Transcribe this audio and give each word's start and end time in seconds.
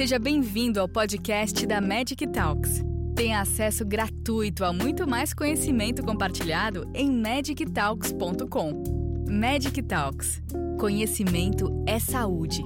Seja 0.00 0.18
bem-vindo 0.18 0.80
ao 0.80 0.88
podcast 0.88 1.66
da 1.66 1.78
Magic 1.78 2.26
Talks. 2.28 2.82
Tenha 3.14 3.38
acesso 3.38 3.84
gratuito 3.84 4.64
a 4.64 4.72
muito 4.72 5.06
mais 5.06 5.34
conhecimento 5.34 6.02
compartilhado 6.02 6.90
em 6.94 7.12
magictalks.com. 7.12 8.82
Magic 9.30 9.82
Talks. 9.82 10.42
Conhecimento 10.80 11.84
é 11.86 11.98
saúde. 11.98 12.62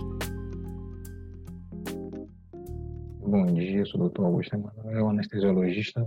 Bom 3.19 3.46
dia, 3.46 3.85
sou 3.85 4.01
o 4.03 4.08
Dr. 4.08 4.26
Augusto 4.26 4.54
Emanuel, 4.54 5.08
anestesiologista 5.08 6.03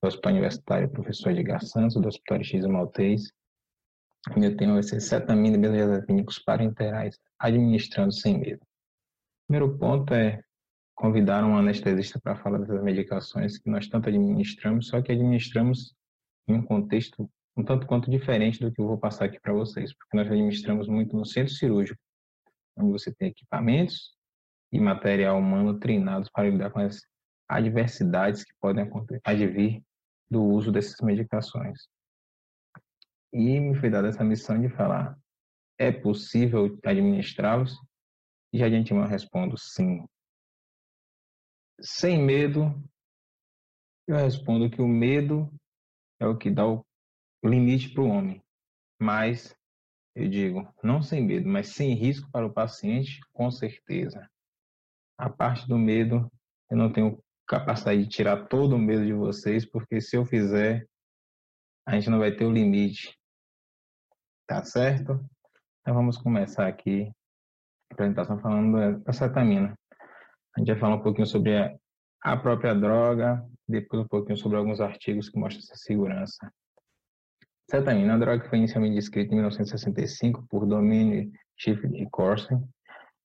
do 0.00 0.06
Hospital 0.06 0.30
Universitário 0.30 0.88
Professor 0.90 1.32
Edgar 1.32 1.64
Santos, 1.64 2.00
do 2.00 2.06
Hospital 2.06 2.44
X 2.44 2.64
Maltês. 2.66 3.32
Meu 4.36 4.56
tema 4.56 4.74
vai 4.74 4.84
ser 4.84 5.00
cetamina 5.00 5.56
e 5.56 5.58
benzodiazepínicos 5.58 6.38
parenterais, 6.38 7.18
administrando 7.36 8.12
sem 8.12 8.38
medo. 8.38 8.64
Primeiro 9.48 9.76
ponto 9.76 10.14
é 10.14 10.40
convidar 10.98 11.44
um 11.44 11.56
anestesista 11.56 12.20
para 12.20 12.34
falar 12.34 12.58
dessas 12.58 12.82
medicações 12.82 13.56
que 13.56 13.70
nós 13.70 13.86
tanto 13.86 14.08
administramos, 14.08 14.88
só 14.88 15.00
que 15.00 15.12
administramos 15.12 15.94
em 16.48 16.54
um 16.54 16.62
contexto 16.62 17.30
um 17.56 17.64
tanto 17.64 17.86
quanto 17.86 18.10
diferente 18.10 18.60
do 18.60 18.72
que 18.72 18.80
eu 18.80 18.86
vou 18.86 18.98
passar 18.98 19.24
aqui 19.24 19.40
para 19.40 19.52
vocês, 19.52 19.92
porque 19.94 20.16
nós 20.16 20.26
administramos 20.26 20.88
muito 20.88 21.16
no 21.16 21.24
centro 21.24 21.52
cirúrgico, 21.52 22.00
onde 22.76 22.92
você 22.92 23.12
tem 23.12 23.28
equipamentos 23.28 24.16
e 24.72 24.78
material 24.80 25.38
humano 25.38 25.78
treinados 25.78 26.28
para 26.30 26.48
lidar 26.48 26.70
com 26.70 26.80
as 26.80 27.00
adversidades 27.48 28.44
que 28.44 28.52
podem 28.60 28.88
advir 29.24 29.82
do 30.30 30.42
uso 30.44 30.70
dessas 30.70 31.00
medicações. 31.00 31.88
E 33.32 33.60
me 33.60 33.74
foi 33.76 33.90
dada 33.90 34.08
essa 34.08 34.24
missão 34.24 34.60
de 34.60 34.68
falar: 34.68 35.16
é 35.78 35.90
possível 35.90 36.78
administrá-los? 36.84 37.76
E 38.52 38.58
já 38.58 38.68
de 38.68 38.76
antemão 38.76 39.06
respondo 39.06 39.58
sim, 39.58 40.04
sem 41.80 42.22
medo, 42.22 42.74
eu 44.06 44.16
respondo 44.16 44.70
que 44.70 44.80
o 44.80 44.88
medo 44.88 45.52
é 46.20 46.26
o 46.26 46.36
que 46.36 46.50
dá 46.50 46.66
o 46.66 46.84
limite 47.44 47.92
para 47.92 48.02
o 48.02 48.08
homem. 48.08 48.42
Mas, 49.00 49.54
eu 50.14 50.28
digo, 50.28 50.72
não 50.82 51.02
sem 51.02 51.24
medo, 51.24 51.48
mas 51.48 51.74
sem 51.74 51.94
risco 51.94 52.28
para 52.32 52.46
o 52.46 52.52
paciente, 52.52 53.20
com 53.32 53.50
certeza. 53.50 54.28
A 55.16 55.30
parte 55.30 55.68
do 55.68 55.78
medo, 55.78 56.30
eu 56.70 56.76
não 56.76 56.92
tenho 56.92 57.22
capacidade 57.46 58.02
de 58.02 58.08
tirar 58.08 58.48
todo 58.48 58.74
o 58.74 58.78
medo 58.78 59.04
de 59.04 59.12
vocês, 59.12 59.64
porque 59.64 60.00
se 60.00 60.16
eu 60.16 60.24
fizer, 60.24 60.86
a 61.86 61.94
gente 61.94 62.10
não 62.10 62.18
vai 62.18 62.34
ter 62.34 62.44
o 62.44 62.52
limite. 62.52 63.16
Tá 64.46 64.64
certo? 64.64 65.24
Então 65.80 65.94
vamos 65.94 66.18
começar 66.18 66.66
aqui 66.66 67.10
a 67.90 67.94
apresentação 67.94 68.38
falando 68.40 69.02
da 69.02 69.12
cetamina. 69.12 69.74
A 70.58 70.60
gente 70.60 70.72
vai 70.72 70.76
falar 70.80 70.96
um 70.96 71.02
pouquinho 71.02 71.26
sobre 71.26 71.78
a 72.20 72.36
própria 72.36 72.74
droga, 72.74 73.48
depois 73.68 74.02
um 74.02 74.08
pouquinho 74.08 74.36
sobre 74.36 74.58
alguns 74.58 74.80
artigos 74.80 75.28
que 75.28 75.38
mostram 75.38 75.60
essa 75.60 75.76
segurança. 75.76 76.52
Cetamina, 77.70 78.14
a 78.14 78.18
droga 78.18 78.42
que 78.42 78.48
foi 78.48 78.58
inicialmente 78.58 78.96
descrita 78.96 79.32
em 79.32 79.36
1965 79.36 80.44
por 80.50 80.66
Domínio 80.66 81.30
Schiff 81.56 81.86
e 81.86 82.10
Corsen, 82.10 82.60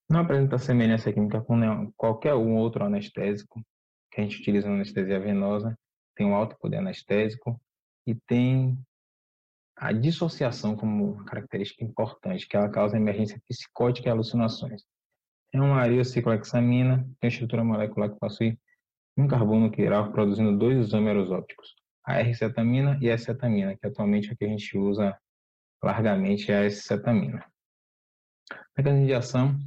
não 0.08 0.20
apresenta 0.20 0.60
semelhança 0.60 1.12
química 1.12 1.42
com 1.42 1.92
qualquer 1.98 2.36
um 2.36 2.56
outro 2.56 2.86
anestésico 2.86 3.66
que 4.12 4.22
a 4.22 4.24
gente 4.24 4.40
utiliza 4.40 4.68
na 4.68 4.76
anestesia 4.76 5.20
venosa, 5.20 5.76
tem 6.16 6.28
um 6.28 6.36
alto 6.36 6.56
poder 6.60 6.78
anestésico 6.78 7.60
e 8.06 8.14
tem 8.14 8.78
a 9.76 9.92
dissociação 9.92 10.76
como 10.76 11.26
característica 11.26 11.84
importante, 11.84 12.48
que 12.48 12.56
ela 12.56 12.70
causa 12.70 12.96
emergência 12.96 13.42
psicótica 13.48 14.08
e 14.08 14.12
alucinações 14.12 14.84
é 15.54 15.62
uma 15.62 15.80
ariociclohexamina, 15.82 17.08
tem 17.20 17.28
estrutura 17.28 17.64
molecular 17.64 18.12
que 18.12 18.20
possui 18.20 18.60
um 19.16 19.28
carbono 19.28 19.70
quiral 19.70 20.12
produzindo 20.12 20.58
dois 20.58 20.88
isômeros 20.88 21.30
ópticos, 21.30 21.76
a 22.04 22.20
R-cetamina 22.20 22.98
e 23.00 23.10
a 23.10 23.18
cetamina, 23.18 23.78
que 23.78 23.86
atualmente 23.86 24.32
é 24.32 24.36
que 24.36 24.44
a 24.44 24.48
gente 24.48 24.78
usa 24.78 25.16
largamente 25.82 26.52
é 26.52 26.58
a 26.58 26.64
S-cetamina. 26.64 27.46
Mecanismo 28.76 29.06
de 29.06 29.14
ação, 29.14 29.60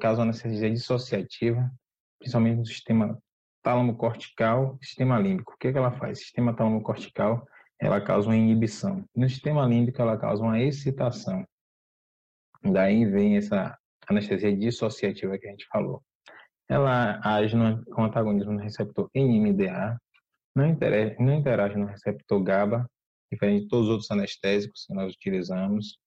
causa 0.00 0.22
anestesia 0.22 0.70
dissociativa, 0.70 1.70
principalmente 2.18 2.58
no 2.58 2.66
sistema 2.66 3.18
tálamo-cortical 3.62 4.78
e 4.80 4.86
sistema 4.86 5.18
límbico. 5.18 5.54
O 5.54 5.56
que, 5.56 5.68
é 5.68 5.72
que 5.72 5.78
ela 5.78 5.92
faz? 5.92 6.18
Sistema 6.18 6.54
tálamo-cortical, 6.54 7.46
ela 7.78 8.00
causa 8.00 8.28
uma 8.28 8.36
inibição. 8.36 9.04
No 9.14 9.28
sistema 9.28 9.64
límbico, 9.66 10.00
ela 10.02 10.18
causa 10.18 10.42
uma 10.42 10.60
excitação. 10.60 11.46
Daí 12.62 13.04
vem 13.04 13.36
essa 13.36 13.78
anestesia 14.10 14.56
dissociativa 14.56 15.38
que 15.38 15.46
a 15.46 15.50
gente 15.50 15.66
falou. 15.66 16.02
Ela 16.68 17.20
age 17.24 17.56
no, 17.56 17.84
com 17.86 18.04
antagonismo 18.04 18.52
no 18.52 18.60
receptor 18.60 19.10
NMDA, 19.14 19.98
não 20.54 20.66
interage, 20.66 21.16
não 21.18 21.34
interage 21.34 21.76
no 21.76 21.86
receptor 21.86 22.42
GABA, 22.42 22.86
diferente 23.30 23.62
de 23.62 23.68
todos 23.68 23.86
os 23.86 23.92
outros 23.92 24.10
anestésicos 24.10 24.84
que 24.86 24.94
nós 24.94 25.14
utilizamos. 25.14 25.98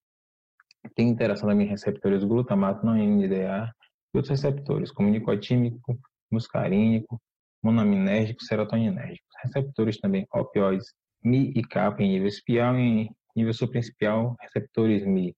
Tem 0.95 1.07
interação 1.07 1.47
também 1.49 1.67
em 1.67 1.69
receptores 1.69 2.23
glutamato, 2.23 2.85
não 2.85 2.95
NMDA, 2.95 3.73
e 4.13 4.17
outros 4.17 4.29
receptores, 4.29 4.91
como 4.91 5.09
nicotímico, 5.09 5.97
muscarínico, 6.31 7.21
monaminérgico, 7.63 8.43
serotoninérgico. 8.43 9.25
Receptores 9.43 9.97
também 9.99 10.27
opioides, 10.33 10.93
Mi 11.23 11.53
e 11.55 11.61
kappa 11.63 12.03
em 12.03 12.09
nível 12.09 12.27
espial 12.27 12.77
e 12.77 12.81
em 12.81 13.09
nível 13.35 13.53
supraespial, 13.53 14.35
receptores 14.41 15.05
Mi. 15.05 15.33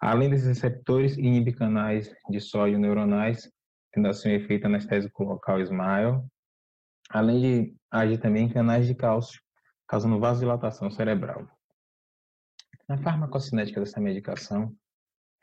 Além 0.00 0.30
desses 0.30 0.46
receptores, 0.46 1.18
inibe 1.18 1.52
canais 1.52 2.10
de 2.30 2.40
sódio 2.40 2.78
neuronais, 2.78 3.52
tendo 3.92 4.08
assim 4.08 4.30
um 4.30 4.34
efeito 4.34 4.64
anestésico 4.64 5.24
local 5.24 5.60
SMILE, 5.60 6.24
além 7.10 7.40
de 7.40 7.76
agir 7.90 8.16
também 8.18 8.46
em 8.46 8.48
canais 8.48 8.86
de 8.86 8.94
cálcio, 8.94 9.38
causando 9.86 10.18
vasodilatação 10.18 10.90
cerebral. 10.90 11.46
Na 12.88 12.96
farmacocinética 12.96 13.78
dessa 13.78 14.00
medicação, 14.00 14.74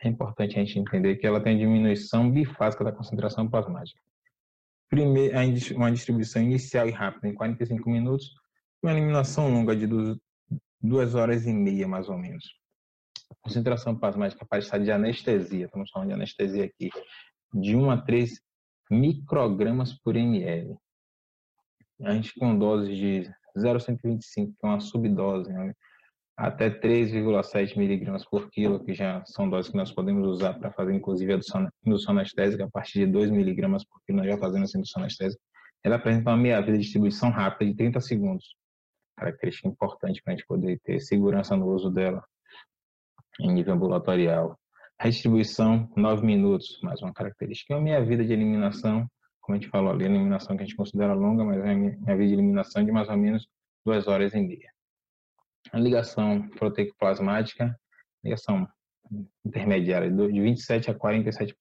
é 0.01 0.07
importante 0.07 0.55
a 0.55 0.65
gente 0.65 0.79
entender 0.79 1.17
que 1.17 1.27
ela 1.27 1.41
tem 1.41 1.57
diminuição 1.57 2.31
bifásica 2.31 2.83
da 2.83 2.91
concentração 2.91 3.47
plasmática. 3.47 4.01
Primeiro, 4.89 5.35
uma 5.75 5.91
distribuição 5.91 6.41
inicial 6.41 6.87
e 6.87 6.91
rápida 6.91 7.27
em 7.27 7.33
45 7.35 7.87
minutos, 7.91 8.33
uma 8.81 8.91
eliminação 8.91 9.51
longa 9.51 9.75
de 9.75 9.87
duas 10.81 11.13
horas 11.13 11.45
e 11.45 11.53
meia, 11.53 11.87
mais 11.87 12.09
ou 12.09 12.17
menos 12.17 12.43
concentração 13.47 13.95
plasmática 13.95 14.45
para 14.45 14.59
estado 14.59 14.83
de 14.83 14.91
anestesia, 14.91 15.65
estamos 15.65 15.89
falando 15.89 16.09
de 16.09 16.13
anestesia 16.13 16.65
aqui, 16.65 16.89
de 17.53 17.77
1 17.77 17.89
a 17.89 18.01
3 18.01 18.41
microgramas 18.91 19.93
por 19.93 20.17
ml. 20.17 20.77
A 22.03 22.13
gente 22.13 22.33
com 22.37 22.57
doses 22.57 22.95
de 22.95 23.23
0,125, 23.57 24.51
que 24.51 24.65
é 24.65 24.67
uma 24.67 24.81
subdose, 24.81 25.51
né? 25.51 25.73
até 26.35 26.69
3,7 26.69 27.77
miligramas 27.77 28.25
por 28.25 28.49
quilo, 28.51 28.83
que 28.83 28.93
já 28.93 29.23
são 29.25 29.49
doses 29.49 29.71
que 29.71 29.77
nós 29.77 29.91
podemos 29.91 30.27
usar 30.27 30.53
para 30.55 30.71
fazer, 30.71 30.93
inclusive, 30.93 31.33
a 31.33 31.39
indução 31.85 32.11
anestésica, 32.11 32.65
a 32.65 32.69
partir 32.69 32.99
de 32.99 33.07
2 33.07 33.31
miligramas 33.31 33.83
por 33.85 33.99
quilo, 34.05 34.19
nós 34.19 34.27
já 34.27 34.37
fazemos 34.37 34.69
essa 34.69 34.77
indução 34.77 35.01
anestésica. 35.01 35.41
Ela 35.83 35.95
apresenta 35.95 36.29
uma 36.29 36.37
meia-vida 36.37 36.77
de 36.77 36.83
distribuição 36.83 37.29
rápida 37.29 37.71
de 37.71 37.77
30 37.77 38.01
segundos, 38.01 38.55
característica 39.17 39.69
importante 39.69 40.21
para 40.21 40.33
a 40.33 40.35
gente 40.35 40.45
poder 40.45 40.79
ter 40.83 40.99
segurança 40.99 41.55
no 41.55 41.65
uso 41.67 41.89
dela 41.89 42.21
em 43.39 43.51
nível 43.53 43.73
ambulatorial. 43.73 44.57
Redistribuição, 44.99 45.91
9 45.95 46.25
minutos, 46.25 46.79
mais 46.81 47.01
uma 47.01 47.13
característica. 47.13 47.73
É 47.73 47.77
a 47.77 47.81
minha 47.81 48.03
vida 48.03 48.25
de 48.25 48.33
eliminação, 48.33 49.05
como 49.41 49.55
a 49.55 49.59
gente 49.59 49.69
falou 49.69 49.91
ali, 49.91 50.05
a 50.05 50.09
eliminação 50.09 50.57
que 50.57 50.63
a 50.63 50.65
gente 50.65 50.75
considera 50.75 51.13
longa, 51.13 51.43
mas 51.43 51.57
é 51.57 51.71
a 51.71 51.75
minha 51.75 51.91
vida 51.91 52.27
de 52.27 52.33
eliminação 52.33 52.83
de 52.83 52.91
mais 52.91 53.07
ou 53.09 53.17
menos 53.17 53.47
2 53.85 54.07
horas 54.07 54.33
e 54.33 54.41
meia. 54.41 54.71
A 55.71 55.79
ligação 55.79 56.47
proteico-plasmática, 56.49 57.77
ligação 58.23 58.67
intermediária, 59.45 60.09
de 60.09 60.41
27 60.41 60.89
a 60.89 60.95
47%, 60.95 61.53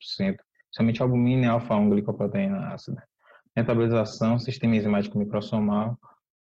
somente 0.71 1.03
albumina 1.03 1.47
e 1.47 1.49
alfa-1 1.49 1.91
glicoproteína 1.91 2.69
ácida. 2.69 3.03
Metabolização, 3.55 4.39
sistema 4.39 4.77
enzimático 4.77 5.19
microsomal, 5.19 5.99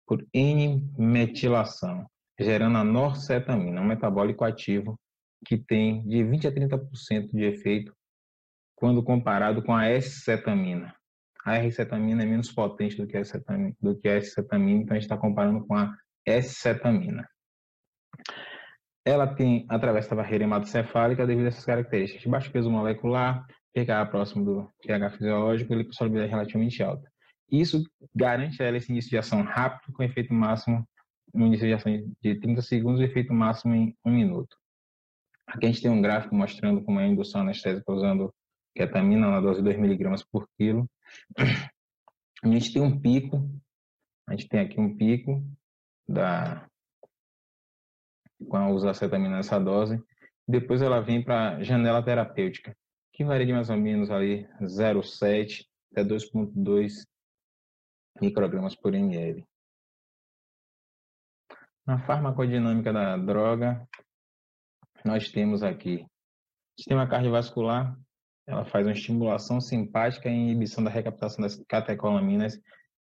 por 0.06 0.26
N-metilação, 0.32 2.06
gerando 2.38 2.78
a 2.78 2.84
norcetamina, 2.84 3.80
um 3.80 3.84
metabólico 3.84 4.44
ativo 4.44 4.98
que 5.44 5.56
tem 5.56 6.06
de 6.06 6.22
20 6.24 6.48
a 6.48 6.52
30% 6.52 7.30
de 7.32 7.44
efeito 7.44 7.94
quando 8.76 9.02
comparado 9.02 9.62
com 9.62 9.74
a 9.74 9.86
S-cetamina. 9.86 10.94
A 11.44 11.56
R-cetamina 11.56 12.22
é 12.22 12.26
menos 12.26 12.52
potente 12.52 12.96
do 12.96 13.06
que 13.06 13.16
a 13.16 13.20
S-cetamina, 13.20 14.82
então 14.82 14.96
a 14.96 15.00
gente 15.00 15.04
está 15.04 15.16
comparando 15.16 15.66
com 15.66 15.74
a 15.74 15.96
S-cetamina. 16.26 17.28
Ela 19.04 19.26
tem 19.26 19.64
atravessa 19.68 20.12
a 20.14 20.16
barreira 20.16 20.44
hematocefálica 20.44 21.26
devido 21.26 21.46
a 21.46 21.48
essas 21.48 21.64
características 21.64 22.22
de 22.22 22.28
baixo 22.28 22.52
peso 22.52 22.70
molecular, 22.70 23.46
pH 23.72 24.06
próximo 24.06 24.44
do 24.44 24.70
pH 24.82 25.10
fisiológico 25.10 25.72
e 25.72 25.76
liposolubilidade 25.76 26.30
relativamente 26.30 26.82
alta. 26.82 27.08
Isso 27.50 27.82
garante 28.14 28.62
a 28.62 28.66
ela 28.66 28.76
esse 28.76 28.92
início 28.92 29.08
de 29.10 29.16
ação 29.16 29.42
rápido 29.42 29.92
com 29.94 30.02
efeito 30.02 30.34
máximo, 30.34 30.86
um 31.34 31.46
início 31.46 31.66
de 31.66 31.72
ação 31.72 31.90
de 32.20 32.38
30 32.38 32.60
segundos 32.60 33.00
e 33.00 33.04
efeito 33.04 33.32
máximo 33.32 33.74
em 33.74 33.96
1 34.04 34.10
minuto. 34.10 34.57
Aqui 35.48 35.64
a 35.64 35.68
gente 35.70 35.80
tem 35.80 35.90
um 35.90 36.02
gráfico 36.02 36.34
mostrando 36.34 36.82
como 36.84 37.00
é 37.00 37.04
a 37.04 37.08
indução 37.08 37.40
anestésica 37.40 37.90
usando 37.90 38.32
ketamina 38.74 39.30
na 39.30 39.40
dose 39.40 39.62
de 39.62 39.64
2 39.64 39.78
mg 39.78 40.24
por 40.30 40.46
quilo. 40.56 40.88
A 42.42 42.46
gente 42.46 42.72
tem 42.72 42.82
um 42.82 43.00
pico, 43.00 43.50
a 44.28 44.32
gente 44.32 44.46
tem 44.46 44.60
aqui 44.60 44.78
um 44.78 44.94
pico 44.96 45.42
da 46.06 46.68
com 48.48 48.56
a 48.56 48.70
usacetamina 48.70 49.36
nessa 49.36 49.58
dose, 49.58 50.00
depois 50.46 50.80
ela 50.80 51.00
vem 51.00 51.24
para 51.24 51.56
a 51.56 51.62
janela 51.62 52.02
terapêutica, 52.02 52.76
que 53.12 53.24
varia 53.24 53.46
de 53.46 53.52
mais 53.52 53.68
ou 53.68 53.76
menos 53.76 54.10
ali 54.10 54.46
0,7 54.62 55.66
até 55.90 56.04
2,2 56.04 57.04
microgramas 58.20 58.76
por 58.76 58.94
ml. 58.94 59.44
Na 61.84 61.98
farmacodinâmica 61.98 62.92
da 62.92 63.16
droga, 63.16 63.88
nós 65.04 65.30
temos 65.30 65.62
aqui 65.62 66.04
sistema 66.76 67.08
cardiovascular, 67.08 67.96
ela 68.46 68.64
faz 68.64 68.86
uma 68.86 68.92
estimulação 68.92 69.60
simpática 69.60 70.28
e 70.28 70.32
inibição 70.32 70.82
da 70.82 70.90
recaptação 70.90 71.42
das 71.42 71.56
catecolaminas, 71.68 72.58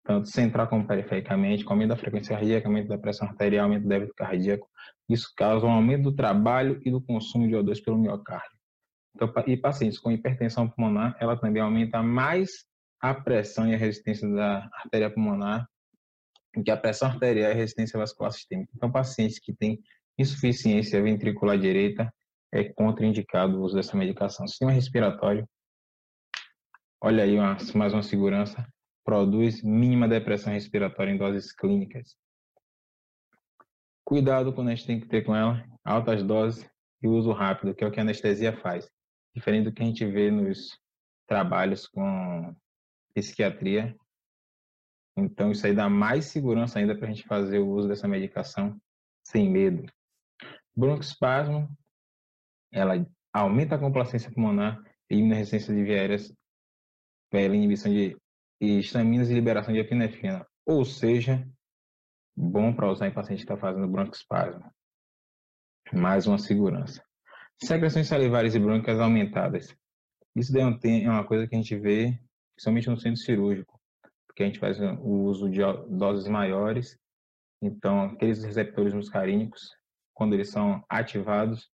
tanto 0.05 0.29
central 0.29 0.69
como 0.69 0.87
perifericamente, 0.87 1.65
com 1.65 1.73
aumento 1.73 1.91
da 1.91 1.97
frequência 1.97 2.35
cardíaca, 2.35 2.69
aumento 2.69 2.88
da 2.88 2.97
pressão 2.97 3.29
arterial, 3.29 3.65
aumento 3.65 3.83
do 3.83 3.88
débito 3.88 4.15
cardíaco. 4.15 4.69
Isso 5.09 5.33
causa 5.37 5.67
um 5.67 5.71
aumento 5.71 6.05
do 6.05 6.12
trabalho 6.15 6.81
e 6.85 6.91
do 6.91 7.00
consumo 7.00 7.47
de 7.47 7.55
O2 7.55 7.85
pelo 7.85 7.99
miocárdio. 7.99 8.56
Então, 9.15 9.33
e 9.47 9.56
pacientes 9.56 9.99
com 9.99 10.11
hipertensão 10.11 10.69
pulmonar, 10.69 11.17
ela 11.21 11.37
também 11.37 11.61
aumenta 11.61 12.03
mais 12.03 12.65
a 13.00 13.12
pressão 13.12 13.69
e 13.69 13.75
a 13.75 13.79
resistência 13.79 14.29
da 14.29 14.69
artéria 14.73 15.11
pulmonar, 15.11 15.69
que 16.65 16.71
a 16.71 16.77
pressão 16.77 17.09
arterial 17.09 17.50
e 17.50 17.53
a 17.53 17.56
resistência 17.56 17.99
vascular 17.99 18.33
sistêmica. 18.33 18.73
Então, 18.75 18.91
pacientes 18.91 19.38
que 19.38 19.53
têm 19.53 19.81
insuficiência 20.19 21.03
ventricular 21.03 21.59
direita, 21.59 22.13
é 22.53 22.65
contraindicado 22.65 23.59
o 23.59 23.63
uso 23.63 23.75
dessa 23.75 23.97
medicação. 23.97 24.47
Sistema 24.47 24.73
respiratório, 24.73 25.49
olha 27.01 27.25
aí 27.25 27.39
uma, 27.39 27.57
mais 27.75 27.93
uma 27.93 28.03
segurança, 28.03 28.67
produz 29.05 29.63
mínima 29.63 30.09
depressão 30.09 30.53
respiratória 30.53 31.13
em 31.13 31.17
doses 31.17 31.53
clínicas. 31.53 32.17
Cuidado 34.05 34.53
quando 34.53 34.69
a 34.69 34.75
gente 34.75 34.87
tem 34.87 35.01
que 35.01 35.07
ter 35.07 35.25
com 35.25 35.35
ela, 35.35 35.65
altas 35.85 36.23
doses 36.23 36.69
e 37.03 37.09
uso 37.09 37.33
rápido, 37.33 37.75
que 37.75 37.85
é 37.85 37.87
o 37.87 37.91
que 37.91 37.99
a 37.99 38.03
anestesia 38.03 38.57
faz. 38.57 38.89
Diferente 39.35 39.65
do 39.65 39.73
que 39.73 39.83
a 39.83 39.87
gente 39.87 40.05
vê 40.05 40.31
nos 40.31 40.79
trabalhos 41.27 41.87
com 41.87 42.55
psiquiatria. 43.15 43.97
Então, 45.17 45.51
isso 45.51 45.67
aí 45.67 45.75
dá 45.75 45.89
mais 45.89 46.27
segurança 46.27 46.79
ainda 46.79 46.97
para 46.97 47.09
a 47.09 47.11
gente 47.11 47.27
fazer 47.27 47.59
o 47.59 47.69
uso 47.69 47.89
dessa 47.89 48.07
medicação 48.07 48.79
sem 49.25 49.51
medo. 49.51 49.91
Broncoespasmo, 50.76 51.69
ela 52.73 52.94
aumenta 53.32 53.76
a 53.76 53.78
complacência 53.78 54.31
pulmonar, 54.31 54.82
elimina 55.08 55.37
a 55.37 55.38
resistência 55.38 55.75
de 55.75 55.82
vieiras 55.82 56.34
pela 57.31 57.56
inibição 57.56 57.90
de 57.93 58.17
estaminas 58.61 59.31
e 59.31 59.34
liberação 59.34 59.73
de 59.73 59.81
epinefrina. 59.81 60.46
Ou 60.67 60.84
seja, 60.84 61.49
bom 62.37 62.75
para 62.75 62.90
usar 62.90 63.06
em 63.06 63.14
paciente 63.14 63.38
que 63.38 63.44
está 63.44 63.56
fazendo 63.56 63.88
broncoespasmo. 63.88 64.70
Mais 65.93 66.26
uma 66.26 66.38
segurança. 66.38 67.02
Secreções 67.62 68.08
salivares 68.08 68.55
e 68.55 68.58
brôncas 68.58 68.99
aumentadas. 69.00 69.75
Isso 70.34 70.56
é 70.58 70.64
uma 71.08 71.26
coisa 71.26 71.46
que 71.46 71.55
a 71.55 71.58
gente 71.58 71.76
vê, 71.76 72.19
principalmente 72.55 72.90
no 72.90 72.99
centro 72.99 73.20
cirúrgico, 73.20 73.81
porque 74.26 74.43
a 74.43 74.46
gente 74.46 74.58
faz 74.58 74.78
o 74.81 75.25
uso 75.25 75.49
de 75.49 75.61
doses 75.88 76.28
maiores. 76.28 76.99
Então, 77.62 78.02
aqueles 78.02 78.44
receptores 78.44 78.93
muscarínicos, 78.93 79.75
quando 80.17 80.33
eles 80.33 80.49
são 80.49 80.83
ativados, 80.89 81.71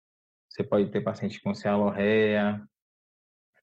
você 0.49 0.63
pode 0.63 0.89
ter 0.89 1.01
paciente 1.01 1.39
com 1.41 1.53
cialorreia. 1.53 2.61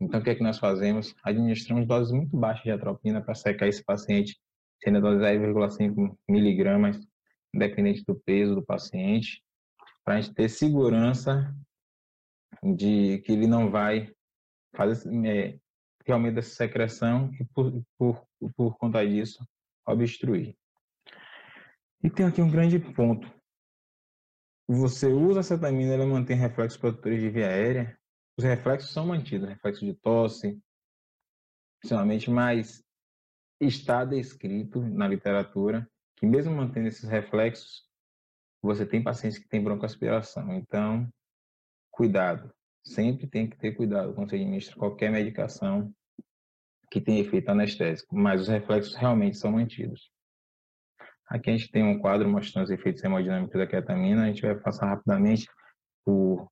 Então, 0.01 0.21
o 0.21 0.23
que 0.23 0.31
é 0.31 0.35
que 0.37 0.43
nós 0.43 0.57
fazemos? 0.57 1.15
Administramos 1.25 1.85
doses 1.85 2.13
muito 2.13 2.37
baixas 2.37 2.63
de 2.63 2.71
atropina 2.71 3.21
para 3.21 3.35
secar 3.35 3.67
esse 3.67 3.85
paciente, 3.85 4.39
sendo 4.83 4.99
a 4.99 5.01
dose 5.01 5.19
10,5 5.19 6.17
miligramas, 6.29 6.97
independente 7.53 8.05
do 8.07 8.15
peso 8.15 8.55
do 8.55 8.65
paciente, 8.65 9.43
para 10.05 10.15
a 10.15 10.21
gente 10.21 10.33
ter 10.33 10.49
segurança 10.49 11.53
de 12.63 13.19
que 13.19 13.33
ele 13.33 13.49
não 13.49 13.71
vai 13.71 14.13
fazer 14.77 15.09
é, 15.27 15.59
realmente 16.07 16.37
dessa 16.37 16.55
secreção 16.55 17.33
e, 17.41 17.45
por, 17.47 17.73
por, 17.99 18.25
por 18.57 18.79
conta 18.79 19.05
disso, 19.05 19.45
obstruir. 19.85 20.57
E 22.01 22.09
tem 22.09 22.25
aqui 22.25 22.41
um 22.41 22.51
grande 22.51 22.79
ponto 22.79 23.38
você 24.69 25.07
usa 25.07 25.41
a 25.41 25.43
cetamina, 25.43 25.95
ela 25.95 26.07
mantém 26.07 26.37
reflexos 26.37 26.79
produtores 26.79 27.21
de 27.21 27.31
via 27.31 27.49
aérea. 27.49 27.99
Os 28.37 28.45
reflexos 28.45 28.93
são 28.93 29.07
mantidos, 29.07 29.49
reflexo 29.49 29.85
de 29.85 29.95
tosse, 29.95 30.61
principalmente, 31.81 32.31
mas 32.31 32.85
está 33.61 34.05
descrito 34.05 34.81
na 34.81 35.09
literatura 35.09 35.89
que 36.17 36.27
mesmo 36.27 36.55
mantendo 36.55 36.89
esses 36.89 37.09
reflexos, 37.09 37.89
você 38.61 38.85
tem 38.85 39.03
pacientes 39.03 39.39
que 39.39 39.49
têm 39.49 39.63
broncoaspiração. 39.63 40.53
Então, 40.55 41.09
cuidado. 41.91 42.53
Sempre 42.85 43.27
tem 43.27 43.49
que 43.49 43.57
ter 43.57 43.73
cuidado 43.73 44.15
quando 44.15 44.31
você 44.31 44.37
administra 44.37 44.77
qualquer 44.77 45.11
medicação 45.11 45.93
que 46.91 47.01
tenha 47.01 47.21
efeito 47.21 47.51
anestésico, 47.51 48.17
mas 48.17 48.43
os 48.43 48.49
reflexos 48.49 48.95
realmente 48.95 49.37
são 49.37 49.53
mantidos. 49.53 50.11
Aqui 51.29 51.51
a 51.51 51.57
gente 51.57 51.71
tem 51.71 51.85
um 51.85 51.99
quadro 51.99 52.29
mostrando 52.29 52.65
os 52.65 52.71
efeitos 52.71 53.05
hemodinâmicos 53.05 53.59
da 53.59 53.67
ketamina. 53.67 54.25
A 54.25 54.27
gente 54.27 54.43
vai 54.43 54.55
passar 54.55 54.87
rapidamente 54.87 55.47
por 56.05 56.51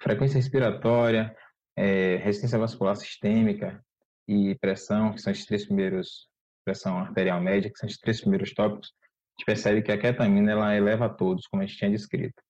frequência 0.00 0.36
respiratória, 0.36 1.34
é, 1.76 2.16
resistência 2.16 2.58
vascular 2.58 2.96
sistêmica 2.96 3.80
e 4.26 4.56
pressão, 4.56 5.12
que 5.12 5.20
são 5.20 5.32
os 5.32 5.44
três 5.44 5.64
primeiros, 5.66 6.28
pressão 6.64 6.98
arterial 6.98 7.40
média, 7.40 7.70
que 7.70 7.78
são 7.78 7.88
os 7.88 7.96
três 7.96 8.20
primeiros 8.20 8.52
tópicos. 8.52 8.92
A 8.92 9.38
gente 9.38 9.46
percebe 9.46 9.82
que 9.82 9.92
a 9.92 9.98
ketamina 9.98 10.50
ela 10.50 10.74
eleva 10.74 11.08
todos, 11.08 11.46
como 11.46 11.62
a 11.62 11.66
gente 11.66 11.78
tinha 11.78 11.90
descrito. 11.90 12.42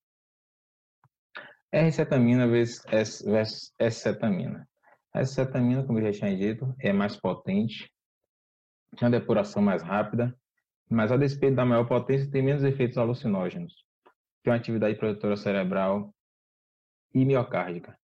R-cetamina 1.70 2.46
vezes 2.46 2.82
S-cetamina. 3.78 4.66
S-cetamina, 5.14 5.84
como 5.84 5.98
eu 5.98 6.10
já 6.10 6.20
tinha 6.20 6.36
dito, 6.36 6.74
é 6.78 6.92
mais 6.92 7.16
potente, 7.16 7.92
tem 8.96 9.06
uma 9.06 9.18
depuração 9.18 9.60
mais 9.60 9.82
rápida, 9.82 10.34
mas 10.88 11.10
a 11.10 11.16
despeito 11.16 11.56
da 11.56 11.64
maior 11.64 11.86
potência 11.86 12.30
tem 12.30 12.42
menos 12.42 12.62
efeitos 12.62 12.96
alucinógenos, 12.98 13.74
tem 14.42 14.52
uma 14.52 14.58
atividade 14.58 14.96
produtora 14.96 15.36
cerebral 15.36 16.14
e 17.14 17.24
miocárdica. 17.24 17.96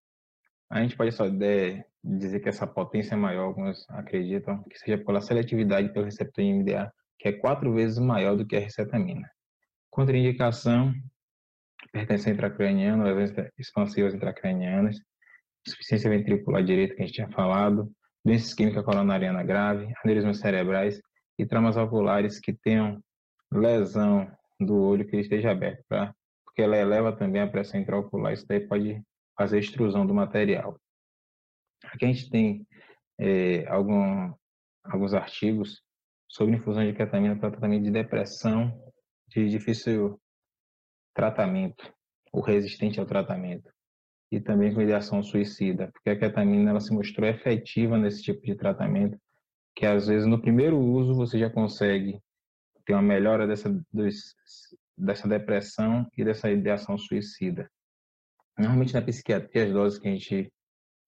A 0.69 0.81
gente 0.81 0.97
pode 0.97 1.11
só 1.11 1.25
dizer 1.27 2.39
que 2.41 2.49
essa 2.49 2.67
potência 2.67 3.13
é 3.13 3.17
maior, 3.17 3.45
alguns 3.45 3.89
acreditam 3.89 4.63
que 4.63 4.77
seja 4.77 4.97
pela 4.97 5.21
seletividade 5.21 5.93
pelo 5.93 6.05
receptor 6.05 6.43
MDA, 6.43 6.91
que 7.19 7.29
é 7.29 7.31
quatro 7.31 7.73
vezes 7.73 7.99
maior 7.99 8.35
do 8.35 8.45
que 8.45 8.55
a 8.55 8.59
recetamina. 8.59 9.29
Contraindicação, 9.89 10.93
hipertensão 11.85 12.33
intracraniana, 12.33 13.03
lesões 13.03 13.51
expansivas 13.57 14.13
intracranianas, 14.13 14.97
insuficiência 15.65 16.09
ventricular 16.09 16.63
direita, 16.63 16.95
que 16.95 17.03
a 17.03 17.05
gente 17.05 17.15
tinha 17.15 17.29
falado, 17.29 17.89
doença 18.25 18.47
isquêmica 18.47 18.83
coronariana 18.83 19.43
grave, 19.43 19.93
aneurismas 20.03 20.39
cerebrais 20.39 20.99
e 21.37 21.45
traumas 21.45 21.77
oculares 21.77 22.39
que 22.39 22.53
tenham 22.53 23.01
lesão 23.51 24.31
do 24.59 24.75
olho 24.75 25.07
que 25.07 25.17
esteja 25.17 25.51
aberto, 25.51 25.83
pra, 25.87 26.13
porque 26.43 26.61
ela 26.61 26.77
eleva 26.77 27.11
também 27.11 27.41
a 27.41 27.47
pressão 27.47 27.79
intraocular, 27.79 28.33
isso 28.33 28.47
daí 28.47 28.59
pode 28.67 29.01
fazer 29.37 29.59
extrusão 29.59 30.05
do 30.05 30.13
material. 30.13 30.79
Aqui 31.85 32.05
a 32.05 32.07
gente 32.07 32.29
tem 32.29 32.67
é, 33.19 33.67
algum, 33.67 34.33
alguns 34.83 35.13
artigos 35.13 35.81
sobre 36.27 36.55
infusão 36.55 36.85
de 36.85 36.93
ketamina 36.93 37.35
para 37.35 37.51
tratamento 37.51 37.83
de 37.83 37.91
depressão 37.91 38.71
de 39.27 39.49
difícil 39.49 40.19
tratamento, 41.13 41.91
ou 42.31 42.41
resistente 42.41 42.99
ao 42.99 43.05
tratamento, 43.05 43.71
e 44.31 44.39
também 44.39 44.73
com 44.73 44.81
ideação 44.81 45.21
suicida, 45.21 45.91
porque 45.91 46.09
a 46.09 46.17
ketamina 46.17 46.71
ela 46.71 46.79
se 46.79 46.93
mostrou 46.93 47.27
efetiva 47.27 47.97
nesse 47.97 48.23
tipo 48.23 48.43
de 48.43 48.55
tratamento 48.55 49.19
que 49.75 49.85
às 49.85 50.07
vezes 50.07 50.27
no 50.27 50.39
primeiro 50.39 50.77
uso 50.77 51.15
você 51.15 51.37
já 51.39 51.49
consegue 51.49 52.19
ter 52.85 52.93
uma 52.93 53.01
melhora 53.01 53.47
dessa, 53.47 53.69
dessa 54.97 55.27
depressão 55.27 56.07
e 56.17 56.23
dessa 56.23 56.51
ideação 56.51 56.97
suicida. 56.97 57.69
Normalmente 58.57 58.93
na 58.93 59.01
psiquiatria, 59.01 59.65
as 59.65 59.71
doses 59.71 59.99
que 59.99 60.07
a 60.07 60.11
gente 60.11 60.51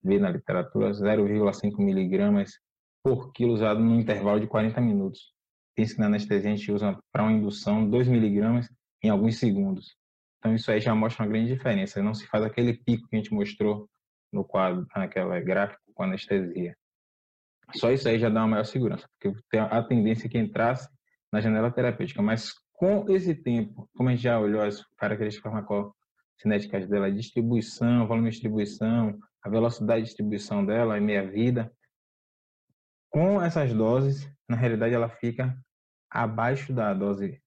vê 0.04 0.20
na 0.20 0.30
literatura, 0.30 0.92
0,5 0.92 1.78
miligramas 1.80 2.60
por 3.04 3.32
quilo 3.34 3.54
usado 3.54 3.80
no 3.80 4.00
intervalo 4.00 4.40
de 4.40 4.48
40 4.48 4.82
minutos. 4.82 5.34
Pensa 5.76 5.94
que 5.94 6.00
na 6.00 6.08
anestesia 6.08 6.52
a 6.52 6.56
gente 6.56 6.72
usa 6.72 6.98
para 7.12 7.24
uma 7.24 7.32
indução 7.32 7.88
2 7.88 8.08
miligramas 8.08 8.68
em 9.04 9.10
alguns 9.10 9.38
segundos. 9.38 9.96
Então 10.40 10.56
isso 10.56 10.72
aí 10.72 10.80
já 10.80 10.96
mostra 10.96 11.24
uma 11.24 11.30
grande 11.30 11.54
diferença. 11.54 12.02
Não 12.02 12.14
se 12.14 12.26
faz 12.28 12.44
aquele 12.44 12.74
pico 12.74 13.08
que 13.08 13.16
a 13.16 13.20
gente 13.20 13.34
mostrou 13.34 13.88
no 14.32 14.44
quadro, 14.44 14.88
naquela 14.96 15.40
gráfico 15.40 15.82
com 15.94 16.04
anestesia. 16.04 16.76
Só 17.74 17.92
isso 17.92 18.08
aí 18.08 18.20
já 18.20 18.30
dá 18.30 18.42
uma 18.42 18.50
maior 18.50 18.66
segurança, 18.66 19.08
porque 19.14 19.38
tem 19.50 19.60
a 19.60 19.84
tendência 19.84 20.30
que 20.30 20.38
entrasse 20.38 20.88
na 21.32 21.42
janela 21.42 21.72
terapêutica, 21.72 22.22
mas 22.22 22.54
com 22.74 23.06
esse 23.10 23.34
tempo, 23.34 23.90
como 23.96 24.10
a 24.10 24.12
gente 24.14 24.24
já 24.24 24.40
olhou 24.40 24.62
as 24.62 24.84
características 24.98 25.52
farmacocinéticas 25.52 26.88
dela, 26.88 27.08
a 27.08 27.10
distribuição, 27.10 28.08
volume 28.08 28.30
de 28.30 28.34
distribuição, 28.34 29.18
a 29.42 29.50
velocidade 29.50 30.02
de 30.02 30.08
distribuição 30.08 30.66
dela, 30.66 30.98
a 30.98 31.02
meia-vida, 31.02 31.72
Com 33.10 33.42
essas 33.42 33.74
doses, 33.74 34.30
na 34.48 34.58
realidade, 34.58 34.94
ela 34.94 35.08
fica 35.08 35.58
abaixo 36.10 36.74
da 36.74 36.94
dose 36.94 37.42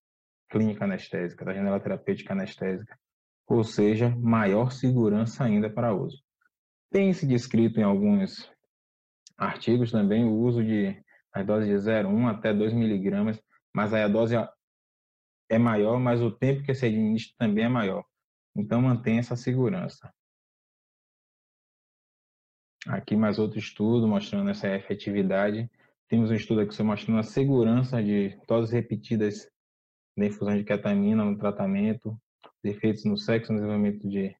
clínica 0.50 0.84
anestésica, 0.84 1.44
da 1.44 1.52
janela 1.52 1.78
terapêutica 1.78 2.32
anestésica, 2.32 2.98
ou 3.46 3.62
seja, 3.62 4.08
maior 4.16 4.70
segurança 4.72 5.44
ainda 5.44 5.68
para 5.68 5.94
uso. 5.94 6.22
Tem-se 6.90 7.26
descrito 7.26 7.80
em 7.80 7.82
alguns 7.82 8.50
artigos 9.38 9.92
também 9.92 10.24
o 10.24 10.34
uso 10.34 10.62
de 10.64 11.00
as 11.32 11.46
doses 11.46 11.68
de 11.68 11.90
0,1 11.90 12.28
até 12.28 12.52
2 12.52 12.72
miligramas, 12.72 13.40
mas 13.72 13.94
aí 13.94 14.02
a 14.02 14.08
dose 14.08 14.34
é 15.48 15.58
maior, 15.58 15.98
mas 16.00 16.20
o 16.20 16.30
tempo 16.30 16.64
que 16.64 16.74
se 16.74 16.86
administra 16.86 17.34
também 17.38 17.64
é 17.64 17.68
maior. 17.68 18.04
Então, 18.56 18.82
mantém 18.82 19.18
essa 19.18 19.36
segurança. 19.36 20.12
Aqui 22.86 23.14
mais 23.14 23.38
outro 23.38 23.58
estudo 23.58 24.08
mostrando 24.08 24.50
essa 24.50 24.68
efetividade. 24.74 25.70
Temos 26.08 26.30
um 26.30 26.34
estudo 26.34 26.60
aqui 26.60 26.82
mostrando 26.82 27.20
a 27.20 27.22
segurança 27.22 28.02
de 28.02 28.36
doses 28.48 28.72
repetidas 28.72 29.48
da 30.16 30.26
infusão 30.26 30.56
de 30.56 30.64
ketamina 30.64 31.24
no 31.24 31.38
tratamento, 31.38 32.18
efeitos 32.64 33.04
no 33.04 33.16
sexo, 33.16 33.52
no 33.52 33.58
desenvolvimento 33.58 34.08
de 34.08 34.36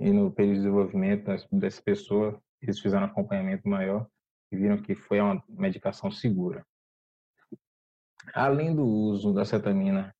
e 0.00 0.12
no 0.12 0.32
período 0.32 0.54
de 0.54 0.60
desenvolvimento 0.62 1.30
dessa 1.52 1.82
pessoa, 1.82 2.40
eles 2.60 2.80
fizeram 2.80 3.06
acompanhamento 3.06 3.68
maior 3.68 4.06
e 4.50 4.56
viram 4.56 4.80
que 4.82 4.94
foi 4.94 5.20
uma 5.20 5.42
medicação 5.48 6.10
segura. 6.10 6.66
Além 8.34 8.74
do 8.74 8.84
uso 8.84 9.32
da 9.32 9.44
cetamina 9.44 10.14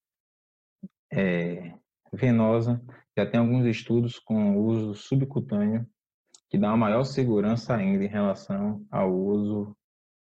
é, 1.12 1.74
venosa, 2.12 2.82
já 3.16 3.26
tem 3.26 3.40
alguns 3.40 3.66
estudos 3.66 4.18
com 4.18 4.56
o 4.56 4.64
uso 4.66 4.94
subcutâneo 4.94 5.86
que 6.48 6.56
dá 6.56 6.68
uma 6.68 6.76
maior 6.76 7.04
segurança 7.04 7.74
ainda 7.74 8.04
em 8.04 8.08
relação 8.08 8.86
ao 8.90 9.12
uso 9.12 9.76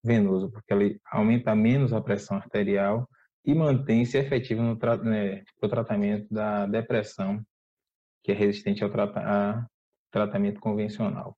venoso, 0.03 0.51
porque 0.51 0.74
ele 0.74 1.01
aumenta 1.05 1.55
menos 1.55 1.93
a 1.93 2.01
pressão 2.01 2.38
arterial 2.38 3.08
e 3.46 3.53
mantém-se 3.53 4.17
efetivo 4.17 4.62
no 4.62 4.77
tra 4.77 4.98
né, 4.98 5.43
tratamento 5.60 6.34
da 6.34 6.65
depressão, 6.65 7.43
que 8.24 8.32
é 8.32 8.36
resistente 8.36 8.84
ao 8.84 8.89
tra 8.89 9.67
tratamento 10.12 10.62
convencional. 10.62 11.36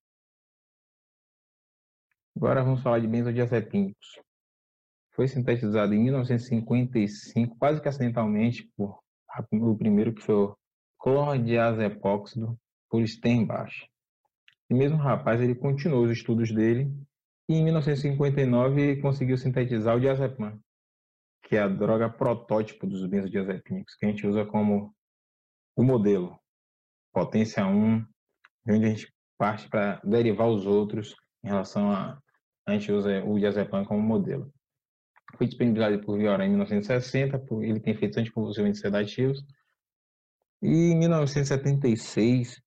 Agora 2.35 2.63
vamos 2.63 2.81
falar 2.81 2.99
de 2.99 3.07
benzodiazepínicos. 3.07 4.19
Foi 5.13 5.25
sintetizado 5.25 5.93
em 5.93 6.03
1955, 6.03 7.55
quase 7.57 7.81
que 7.81 7.87
acidentalmente, 7.87 8.69
por 8.75 8.99
o 9.53 9.77
primeiro 9.77 10.13
que 10.13 10.21
foi 10.21 10.35
o 10.35 10.57
clordiazepóxido 10.99 12.57
por 12.89 13.05
Sternbach. 13.07 13.73
E 14.69 14.73
mesmo 14.73 14.97
rapaz, 14.97 15.39
ele 15.39 15.55
continuou 15.55 16.03
os 16.03 16.11
estudos 16.11 16.51
dele 16.51 16.91
e 17.47 17.55
em 17.55 17.63
1959 17.63 19.01
conseguiu 19.01 19.37
sintetizar 19.37 19.95
o 19.95 19.99
diazepam, 19.99 20.59
que 21.43 21.55
é 21.55 21.61
a 21.61 21.67
droga 21.67 22.09
protótipo 22.09 22.85
dos 22.85 23.05
benzodiazepínicos, 23.07 23.95
que 23.95 24.05
a 24.05 24.09
gente 24.09 24.27
usa 24.27 24.45
como 24.45 24.93
o 25.75 25.83
modelo, 25.83 26.37
potência 27.13 27.65
1, 27.65 28.05
onde 28.69 28.85
a 28.85 28.89
gente 28.89 29.13
parte 29.37 29.69
para 29.69 30.01
derivar 30.03 30.47
os 30.47 30.65
outros 30.65 31.15
em 31.43 31.47
relação 31.47 31.91
a 31.91 32.19
a 32.65 32.73
gente 32.73 32.91
usa 32.91 33.23
o 33.23 33.37
diazepam 33.39 33.85
como 33.85 34.01
modelo. 34.01 34.51
Foi 35.37 35.47
disponibilizado 35.47 35.99
por 36.03 36.17
Viora 36.17 36.45
em 36.45 36.49
1960, 36.49 37.45
ele 37.61 37.79
tem 37.79 37.93
efeitos 37.93 38.17
anticonvulsivamente 38.17 38.77
sedativos. 38.77 39.45
E 40.61 40.91
em 40.91 40.97
1976, 40.97 42.61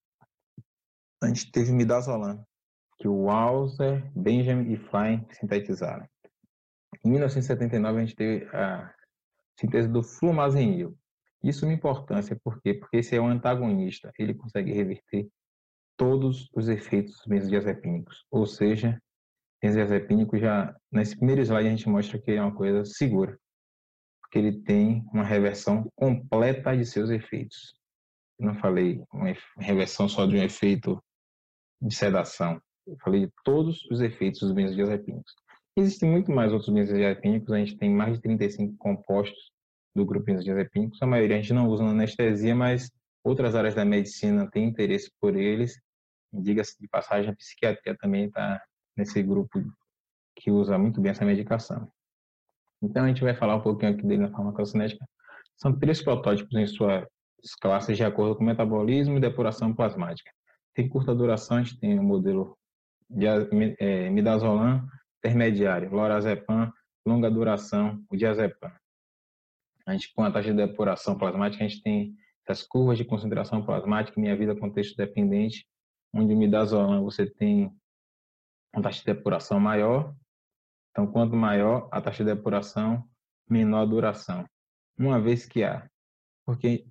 a 1.22 1.28
gente 1.28 1.50
teve 1.50 1.72
Midazolam, 1.72 2.44
que 2.98 3.08
o 3.08 3.24
Walser, 3.24 4.10
Benjamin 4.14 4.72
e 4.72 4.76
Fine 4.76 5.26
sintetizaram. 5.32 6.06
Em 7.04 7.10
1979, 7.10 7.98
a 7.98 8.04
gente 8.04 8.16
teve 8.16 8.44
a 8.56 8.94
síntese 9.58 9.88
do 9.88 10.02
flumazenil. 10.02 10.96
Isso 11.42 11.64
é 11.64 11.68
uma 11.68 11.74
importância, 11.74 12.38
por 12.42 12.60
quê? 12.60 12.74
Porque 12.74 12.98
esse 12.98 13.16
é 13.16 13.20
um 13.20 13.28
antagonista, 13.28 14.12
ele 14.18 14.34
consegue 14.34 14.72
reverter 14.72 15.28
todos 15.96 16.48
os 16.54 16.68
efeitos 16.68 17.22
benzodiazepínicos, 17.26 18.24
ou 18.30 18.46
seja, 18.46 19.00
benzodiazepínico 19.62 20.38
já, 20.38 20.74
nesse 20.90 21.16
primeiro 21.16 21.42
slide 21.42 21.66
a 21.66 21.70
gente 21.70 21.88
mostra 21.88 22.18
que 22.18 22.32
é 22.32 22.40
uma 22.40 22.54
coisa 22.54 22.84
segura, 22.84 23.38
porque 24.20 24.38
ele 24.38 24.62
tem 24.62 25.04
uma 25.12 25.24
reversão 25.24 25.90
completa 25.96 26.76
de 26.76 26.84
seus 26.84 27.10
efeitos. 27.10 27.74
Eu 28.38 28.46
não 28.46 28.54
falei 28.54 29.02
uma 29.12 29.34
reversão 29.58 30.08
só 30.08 30.26
de 30.26 30.36
um 30.36 30.42
efeito 30.42 31.02
de 31.80 31.94
sedação, 31.94 32.60
eu 32.86 32.96
falei 33.02 33.26
de 33.26 33.32
todos 33.44 33.84
os 33.90 34.00
efeitos 34.00 34.40
dos 34.40 34.52
benzodiazepínicos. 34.52 35.34
Existem 35.76 36.10
muito 36.10 36.32
mais 36.32 36.52
outros 36.52 36.72
benzodiazepínicos, 36.72 37.52
a 37.52 37.58
gente 37.58 37.76
tem 37.76 37.90
mais 37.90 38.14
de 38.14 38.22
35 38.22 38.76
compostos 38.78 39.52
do 39.94 40.04
grupo 40.04 40.26
benzodiazepínicos, 40.26 41.02
a 41.02 41.06
maioria 41.06 41.36
a 41.36 41.40
gente 41.40 41.52
não 41.52 41.68
usa 41.68 41.84
na 41.84 41.90
anestesia, 41.90 42.54
mas 42.54 42.90
outras 43.24 43.54
áreas 43.54 43.74
da 43.74 43.84
medicina 43.84 44.48
têm 44.50 44.64
interesse 44.64 45.10
por 45.20 45.36
eles. 45.36 45.80
Diga-se 46.32 46.78
de 46.80 46.88
passagem, 46.88 47.30
a 47.30 47.36
psiquiatria 47.36 47.96
também 47.96 48.26
está 48.26 48.62
nesse 48.98 49.22
grupo 49.22 49.62
que 50.36 50.50
usa 50.50 50.76
muito 50.76 51.00
bem 51.00 51.10
essa 51.10 51.24
medicação. 51.24 51.90
Então, 52.82 53.04
a 53.04 53.08
gente 53.08 53.22
vai 53.22 53.34
falar 53.34 53.56
um 53.56 53.62
pouquinho 53.62 53.92
aqui 53.92 54.02
dele 54.06 54.22
na 54.22 54.30
farmacocinética. 54.30 55.04
São 55.56 55.76
três 55.76 56.02
protótipos 56.02 56.54
em 56.54 56.66
suas 56.66 57.06
classes 57.60 57.96
de 57.96 58.04
acordo 58.04 58.36
com 58.36 58.44
metabolismo 58.44 59.16
e 59.16 59.20
depuração 59.20 59.74
plasmática. 59.74 60.30
Tem 60.74 60.88
curta 60.88 61.14
duração, 61.14 61.56
a 61.56 61.62
gente 61.62 61.78
tem 61.78 61.98
o 61.98 62.02
modelo 62.02 62.56
de 63.08 63.26
é, 63.78 64.10
midazolam 64.10 64.86
intermediário, 65.18 65.90
lorazepam, 65.90 66.70
longa 67.06 67.30
duração, 67.30 68.04
o 68.10 68.16
diazepam. 68.16 68.70
A 69.86 69.92
gente, 69.92 70.12
com 70.14 70.22
a 70.22 70.30
taxa 70.30 70.50
de 70.50 70.56
depuração 70.56 71.16
plasmática, 71.16 71.64
a 71.64 71.68
gente 71.68 71.82
tem 71.82 72.14
as 72.46 72.62
curvas 72.62 72.96
de 72.96 73.04
concentração 73.04 73.64
plasmática, 73.64 74.20
minha 74.20 74.36
vida 74.36 74.54
contexto 74.54 74.96
dependente, 74.96 75.66
onde 76.14 76.32
o 76.32 76.36
midazolam 76.36 77.02
você 77.02 77.26
tem 77.26 77.72
uma 78.74 78.82
taxa 78.82 79.00
de 79.00 79.06
depuração 79.06 79.58
maior. 79.60 80.14
Então, 80.90 81.06
quanto 81.06 81.36
maior 81.36 81.88
a 81.92 82.00
taxa 82.00 82.24
de 82.24 82.34
depuração, 82.34 83.04
menor 83.48 83.82
a 83.82 83.86
duração. 83.86 84.44
Uma 84.98 85.20
vez 85.20 85.46
que 85.46 85.62
há. 85.62 85.88
Porque 86.44 86.86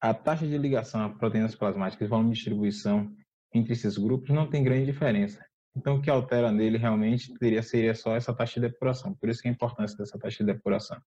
a 0.00 0.14
taxa 0.14 0.46
de 0.46 0.56
ligação 0.56 1.04
a 1.04 1.10
proteínas 1.10 1.54
plasmáticas 1.54 2.06
e 2.06 2.10
volume 2.10 2.30
de 2.30 2.36
distribuição 2.36 3.12
entre 3.52 3.72
esses 3.72 3.96
grupos 3.96 4.30
não 4.30 4.48
tem 4.48 4.62
grande 4.62 4.86
diferença. 4.86 5.44
Então, 5.76 5.96
o 5.96 6.02
que 6.02 6.08
altera 6.08 6.50
nele 6.50 6.78
realmente 6.78 7.34
teria, 7.38 7.62
seria 7.62 7.94
só 7.94 8.16
essa 8.16 8.34
taxa 8.34 8.60
de 8.60 8.68
depuração. 8.68 9.14
Por 9.14 9.28
isso 9.28 9.42
que 9.42 9.48
é 9.48 9.50
a 9.50 9.54
importância 9.54 9.96
dessa 9.96 10.18
taxa 10.18 10.44
de 10.44 10.52
depuração. 10.52 10.98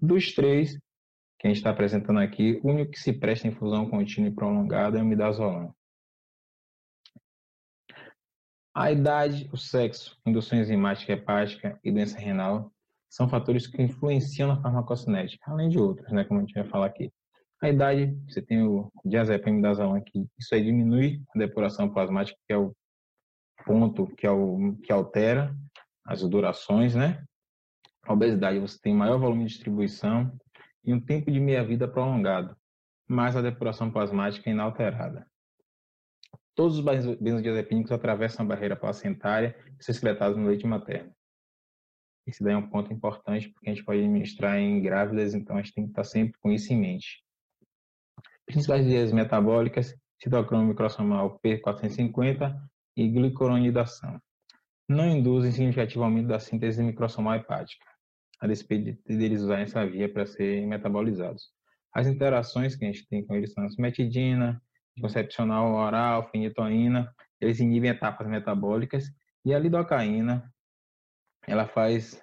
Dos 0.00 0.32
três 0.32 0.78
que 1.38 1.46
a 1.46 1.48
gente 1.48 1.58
está 1.58 1.70
apresentando 1.70 2.18
aqui, 2.18 2.60
o 2.62 2.70
único 2.70 2.92
que 2.92 2.98
se 2.98 3.12
presta 3.12 3.46
em 3.46 3.50
infusão 3.50 3.88
contínua 3.88 4.28
e 4.28 4.34
prolongada 4.34 4.98
é 4.98 5.02
o 5.02 5.06
midazolam. 5.06 5.74
A 8.74 8.92
idade, 8.92 9.48
o 9.52 9.56
sexo, 9.56 10.16
indução 10.24 10.58
enzimática 10.58 11.12
hepática 11.12 11.78
e 11.82 11.90
doença 11.90 12.18
renal 12.18 12.72
são 13.08 13.28
fatores 13.28 13.66
que 13.66 13.82
influenciam 13.82 14.48
na 14.48 14.62
farmacocinética, 14.62 15.50
além 15.50 15.68
de 15.68 15.78
outros, 15.78 16.12
né, 16.12 16.24
como 16.24 16.38
a 16.38 16.42
gente 16.44 16.54
vai 16.54 16.64
falar 16.64 16.86
aqui. 16.86 17.12
A 17.60 17.68
idade, 17.68 18.16
você 18.28 18.40
tem 18.40 18.62
o 18.62 18.90
diazepam 19.04 19.52
midazolam 19.52 19.96
aqui, 19.96 20.26
isso 20.38 20.54
aí 20.54 20.62
diminui 20.62 21.20
a 21.34 21.38
depuração 21.38 21.92
plasmática, 21.92 22.38
que 22.46 22.52
é 22.52 22.56
o 22.56 22.72
ponto 23.66 24.06
que, 24.14 24.26
é 24.26 24.30
o, 24.30 24.76
que 24.82 24.92
altera 24.92 25.54
as 26.06 26.22
durações, 26.22 26.94
né? 26.94 27.24
A 28.04 28.12
obesidade, 28.12 28.58
você 28.60 28.78
tem 28.80 28.94
maior 28.94 29.18
volume 29.18 29.44
de 29.44 29.50
distribuição 29.50 30.32
e 30.84 30.94
um 30.94 31.00
tempo 31.00 31.30
de 31.30 31.40
meia-vida 31.40 31.86
prolongado, 31.86 32.56
mas 33.06 33.36
a 33.36 33.42
depuração 33.42 33.90
plasmática 33.90 34.48
é 34.48 34.52
inalterada. 34.52 35.26
Todos 36.54 36.78
os 36.78 36.84
benzodiazepínicos 37.16 37.92
atravessam 37.92 38.44
a 38.44 38.48
barreira 38.48 38.76
placentária 38.76 39.56
e 39.78 39.84
são 39.84 39.92
excretados 39.92 40.36
no 40.36 40.46
leite 40.46 40.66
materno. 40.66 41.12
Esse 42.26 42.44
daí 42.44 42.52
é 42.52 42.56
um 42.56 42.68
ponto 42.68 42.92
importante 42.92 43.48
porque 43.48 43.70
a 43.70 43.74
gente 43.74 43.84
pode 43.84 44.00
administrar 44.00 44.58
em 44.58 44.80
grávidas, 44.82 45.34
então 45.34 45.56
a 45.56 45.62
gente 45.62 45.74
tem 45.74 45.84
que 45.84 45.90
estar 45.90 46.04
sempre 46.04 46.38
com 46.40 46.50
isso 46.52 46.72
em 46.72 46.76
mente. 46.78 47.24
Principais 48.46 48.84
vias 48.84 49.12
metabólicas, 49.12 49.94
citocromo 50.22 50.68
microsomal 50.68 51.40
P450 51.40 52.54
e 52.96 53.08
glicoronidação. 53.08 54.20
Não 54.88 55.08
induzem 55.08 55.52
significativo 55.52 56.04
aumento 56.04 56.28
da 56.28 56.38
síntese 56.38 56.82
microsomal 56.82 57.36
hepática, 57.36 57.86
a 58.40 58.46
despeito 58.46 59.00
deles 59.06 59.42
usarem 59.42 59.64
essa 59.64 59.86
via 59.86 60.12
para 60.12 60.26
serem 60.26 60.66
metabolizados. 60.66 61.50
As 61.92 62.06
interações 62.06 62.76
que 62.76 62.84
a 62.84 62.88
gente 62.88 63.08
tem 63.08 63.24
com 63.24 63.34
eles 63.34 63.52
são 63.52 63.64
a 63.64 63.68
metidina, 63.78 64.60
concepcional 65.00 65.72
oral, 65.72 66.28
fenitoína, 66.30 67.12
eles 67.40 67.60
inibem 67.60 67.90
etapas 67.90 68.26
metabólicas 68.28 69.12
e 69.44 69.54
a 69.54 69.58
lidocaína, 69.58 70.52
ela 71.46 71.66
faz 71.66 72.22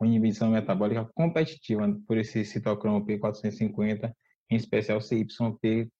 uma 0.00 0.08
inibição 0.08 0.50
metabólica 0.50 1.04
competitiva 1.14 1.86
por 2.06 2.16
esse 2.16 2.44
citocromo 2.44 3.04
P450, 3.04 4.12
em 4.50 4.56
especial 4.56 4.98
CYP3A4. 4.98 5.90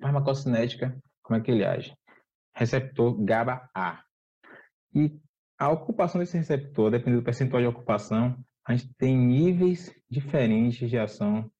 Farmacocinética, 0.00 0.96
como 1.22 1.38
é 1.38 1.42
que 1.42 1.50
ele 1.50 1.64
age? 1.64 1.94
receptor 2.54 3.14
GABA-A. 3.24 4.04
E 4.94 5.18
a 5.58 5.70
ocupação 5.70 6.20
desse 6.20 6.36
receptor, 6.36 6.90
dependendo 6.90 7.22
do 7.22 7.24
percentual 7.24 7.62
de 7.62 7.68
ocupação, 7.68 8.36
a 8.66 8.74
gente 8.74 8.92
tem 8.94 9.16
níveis 9.16 9.94
diferentes 10.08 10.88
de 10.88 10.98
ação 10.98 11.50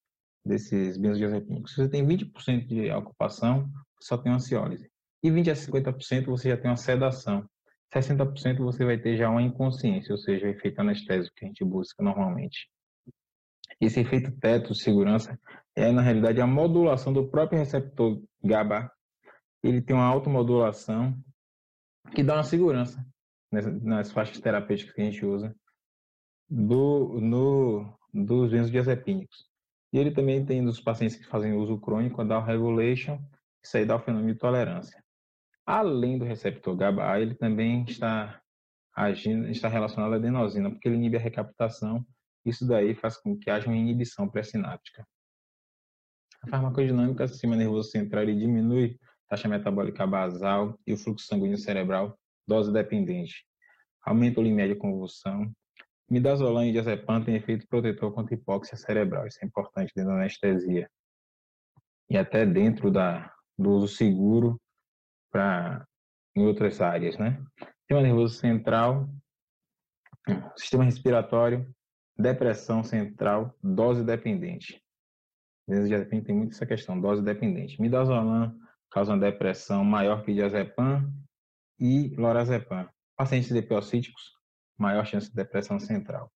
desses 0.45 0.97
benzodiazepínicos. 0.97 1.73
Se 1.73 1.83
você 1.83 1.89
tem 1.89 2.07
20% 2.07 2.67
de 2.67 2.91
ocupação, 2.91 3.71
só 4.01 4.17
tem 4.19 4.33
ansiólise. 4.33 4.91
E 5.23 5.31
20 5.31 5.51
a 5.51 5.55
50% 5.55 6.27
você 6.27 6.51
já 6.51 6.57
tem 6.57 6.71
uma 6.71 6.77
sedação. 6.77 7.49
60% 7.95 8.59
você 8.59 8.85
vai 8.85 8.99
ter 8.99 9.17
já 9.17 9.29
uma 9.29 9.43
inconsciência, 9.43 10.13
ou 10.13 10.19
seja, 10.19 10.47
o 10.47 10.51
efeito 10.51 10.81
anestésico 10.81 11.35
que 11.37 11.45
a 11.45 11.49
gente 11.49 11.65
busca 11.65 12.03
normalmente. 12.03 12.69
Esse 13.81 14.01
efeito 14.01 14.33
teto 14.39 14.73
de 14.73 14.83
segurança 14.83 15.39
é, 15.77 15.91
na 15.93 16.03
realidade, 16.03 16.41
a 16.41 16.47
modulação 16.47 17.13
do 17.13 17.29
próprio 17.29 17.59
receptor 17.59 18.23
GABA. 18.43 18.91
Ele 19.63 19.81
tem 19.81 19.95
uma 19.95 20.07
automodulação 20.07 21.17
que 22.15 22.23
dá 22.23 22.35
uma 22.35 22.43
segurança 22.43 23.05
nas 23.51 24.11
faixas 24.11 24.41
terapêuticas 24.41 24.95
que 24.95 25.01
a 25.01 25.05
gente 25.05 25.25
usa 25.25 25.55
do, 26.49 27.21
no, 27.21 27.99
dos 28.13 28.51
benzodiazepínicos. 28.51 29.52
E 29.93 29.99
ele 29.99 30.11
também 30.11 30.45
tem 30.45 30.65
dos 30.65 30.81
pacientes 30.81 31.17
que 31.17 31.27
fazem 31.27 31.53
uso 31.53 31.79
crônico 31.79 32.21
a 32.21 32.25
down 32.25 32.43
regulation, 32.43 33.19
isso 33.63 33.77
aí 33.77 33.85
dá 33.85 33.97
o 33.97 34.01
fenômeno 34.01 34.33
de 34.33 34.39
tolerância. 34.39 35.03
Além 35.67 36.19
do 36.19 36.25
receptor 36.25 36.75
GABA, 36.75 37.21
ele 37.21 37.35
também 37.35 37.85
está 37.85 38.41
agindo, 38.95 39.49
está 39.49 39.69
relacionado 39.69 40.15
à 40.15 40.17
adenosina, 40.17 40.71
porque 40.71 40.89
ele 40.89 40.97
inibe 40.97 41.17
a 41.17 41.21
recaptação. 41.21 42.05
Isso 42.45 42.67
daí 42.67 42.95
faz 42.95 43.17
com 43.17 43.39
que 43.39 43.51
haja 43.51 43.69
uma 43.69 43.77
inibição 43.77 44.29
pré-sináptica. 44.29 45.07
A 46.43 46.49
farmacodinâmica 46.49 47.25
do 47.25 47.31
sistema 47.31 47.55
nervoso 47.55 47.91
central 47.91 48.25
ele 48.25 48.35
diminui 48.35 48.99
a 49.27 49.37
taxa 49.37 49.49
metabólica 49.49 50.07
basal 50.07 50.77
e 50.87 50.93
o 50.93 50.97
fluxo 50.97 51.27
sanguíneo 51.27 51.57
cerebral 51.57 52.19
dose 52.47 52.73
dependente. 52.73 53.47
Aumenta 54.05 54.41
o 54.41 54.43
limite 54.43 54.75
de 54.75 54.75
convulsão, 54.75 55.55
Midazolam 56.11 56.65
e 56.65 56.73
diazepam 56.73 57.25
têm 57.25 57.37
efeito 57.37 57.67
protetor 57.67 58.13
contra 58.13 58.35
hipóxia 58.35 58.77
cerebral. 58.77 59.27
Isso 59.27 59.39
é 59.43 59.47
importante 59.47 59.93
dentro 59.95 60.13
da 60.13 60.19
anestesia. 60.19 60.91
E 62.11 62.17
até 62.17 62.45
dentro 62.45 62.91
da, 62.91 63.33
do 63.59 63.71
uso 63.71 63.89
seguro 63.89 64.61
para 65.31 65.87
em 66.37 66.45
outras 66.47 66.81
áreas, 66.81 67.17
né? 67.17 67.43
Sistema 67.81 68.03
nervoso 68.03 68.35
central, 68.35 69.09
sistema 70.57 70.85
respiratório, 70.85 71.75
depressão 72.19 72.83
central, 72.83 73.55
dose 73.63 74.05
dependente. 74.05 74.83
Benzodiazepina 75.69 76.25
tem 76.25 76.35
muito 76.35 76.53
essa 76.53 76.67
questão, 76.67 77.01
dose 77.01 77.23
dependente. 77.23 77.81
Midazolam 77.81 78.59
causa 78.91 79.13
uma 79.13 79.21
depressão 79.21 79.85
maior 79.85 80.25
que 80.25 80.35
diazepam 80.35 81.11
e 81.79 82.15
lorazepam. 82.17 82.89
Pacientes 83.17 83.51
depiocíticos 83.51 84.42
maior 84.83 85.07
chance 85.07 85.29
de 85.29 85.35
depressão 85.35 85.79
central. 85.79 86.31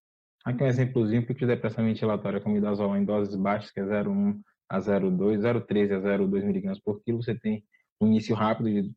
Aqui 0.45 0.63
um 0.63 0.67
exemplozinho, 0.67 1.25
pico 1.25 1.41
de 1.41 1.47
depressão 1.47 1.83
ventilatória 1.83 2.39
com 2.39 2.49
midazolam 2.49 2.97
em 2.97 3.03
doses 3.03 3.35
baixas, 3.35 3.69
que 3.69 3.81
é 3.81 3.83
0,1 3.83 4.39
a 4.69 4.79
0,2, 4.79 5.39
0,13 5.39 5.97
a 5.97 6.17
0,2 6.17 6.43
mg 6.43 6.81
por 6.83 7.01
quilo, 7.03 7.21
você 7.21 7.35
tem 7.35 7.63
um 7.99 8.07
início 8.07 8.33
rápido 8.33 8.69
de 8.69 8.93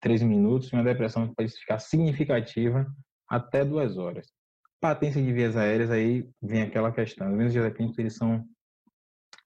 3 0.00 0.22
minutos 0.22 0.72
e 0.72 0.74
uma 0.74 0.82
depressão 0.82 1.28
que 1.28 1.34
pode 1.34 1.50
ficar 1.50 1.78
significativa 1.78 2.86
até 3.28 3.64
2 3.64 3.98
horas. 3.98 4.32
Patência 4.80 5.22
de 5.22 5.32
vias 5.32 5.56
aéreas, 5.56 5.90
aí 5.90 6.28
vem 6.42 6.62
aquela 6.62 6.92
questão. 6.92 7.30
Os 7.30 7.38
benzodiazepínicos, 7.38 7.98
eles 7.98 8.16
são 8.16 8.44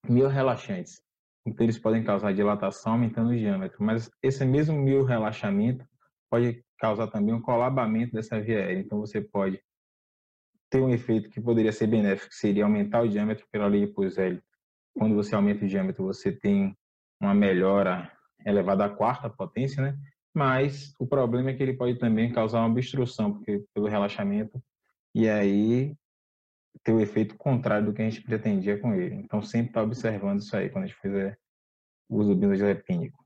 mil 0.09 0.29
relaxantes. 0.29 1.01
Então, 1.47 1.65
eles 1.65 1.79
podem 1.79 2.05
causar 2.05 2.35
dilatação, 2.35 2.93
aumentando 2.93 3.31
o 3.31 3.37
diâmetro. 3.37 3.79
Mas 3.81 4.11
esse 4.23 4.45
mesmo 4.45 4.77
mil 4.77 5.05
relaxamento 5.05 5.85
pode 6.29 6.63
causar 6.79 7.09
também 7.09 7.35
um 7.35 7.41
colabamento 7.41 8.13
dessa 8.13 8.41
via 8.41 8.59
aérea. 8.59 8.81
Então, 8.81 8.99
você 9.01 9.21
pode 9.21 9.61
ter 10.71 10.81
um 10.81 10.91
efeito 10.91 11.31
que 11.31 11.41
poderia 11.41 11.73
ser 11.73 11.87
benéfico, 11.87 12.29
que 12.29 12.37
seria 12.37 12.65
aumentar 12.65 13.03
o 13.03 13.09
diâmetro 13.09 13.47
pela 13.51 13.67
lei 13.67 13.87
de 13.87 13.93
Puzelli. 13.93 14.43
Quando 14.95 15.15
você 15.15 15.35
aumenta 15.35 15.65
o 15.65 15.69
diâmetro, 15.69 16.05
você 16.05 16.33
tem 16.33 16.77
uma 17.21 17.35
melhora 17.35 18.11
elevada 18.45 18.85
à 18.85 18.89
quarta 18.89 19.29
potência, 19.29 19.83
né? 19.83 19.99
Mas 20.35 20.93
o 20.99 21.07
problema 21.07 21.51
é 21.51 21.55
que 21.55 21.63
ele 21.63 21.73
pode 21.73 21.99
também 21.99 22.33
causar 22.33 22.61
uma 22.61 22.69
obstrução, 22.69 23.33
porque 23.33 23.65
pelo 23.75 23.89
relaxamento, 23.89 24.63
e 25.15 25.29
aí 25.29 25.97
ter 26.85 26.93
o 26.93 27.01
efeito 27.01 27.37
contrário 27.37 27.87
do 27.87 27.93
que 27.93 28.03
a 28.03 28.09
gente 28.09 28.23
pretendia 28.23 28.79
com 28.79 28.95
ele. 28.95 29.17
Então, 29.17 29.43
sempre 29.43 29.69
estar 29.69 29.81
tá 29.81 29.87
observando 29.87 30.41
isso 30.41 30.57
aí 30.57 30.69
quando 30.69 30.85
a 30.85 30.87
gente 30.87 31.01
fizer 31.01 31.39
uso 32.09 32.35
do 32.35 32.41
benzodiazepínico. 32.41 33.25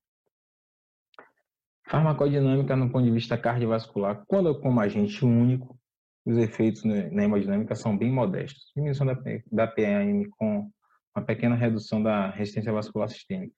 Farmacodinâmica 1.92 2.74
no 2.74 2.88
ponto 2.88 3.04
de 3.04 3.10
vista 3.10 3.36
cardiovascular, 3.36 4.24
quando 4.26 4.58
como 4.58 4.80
agente 4.80 5.22
único, 5.26 5.78
os 6.24 6.38
efeitos 6.38 6.82
na 6.84 7.24
hemodinâmica 7.24 7.74
são 7.74 7.98
bem 7.98 8.10
modestos. 8.10 8.72
Diminuição 8.74 9.06
da, 9.06 9.14
da 9.50 9.66
PM 9.66 10.26
com 10.30 10.70
uma 11.14 11.22
pequena 11.22 11.54
redução 11.54 12.02
da 12.02 12.30
resistência 12.30 12.72
vascular 12.72 13.10
sistêmica. 13.10 13.54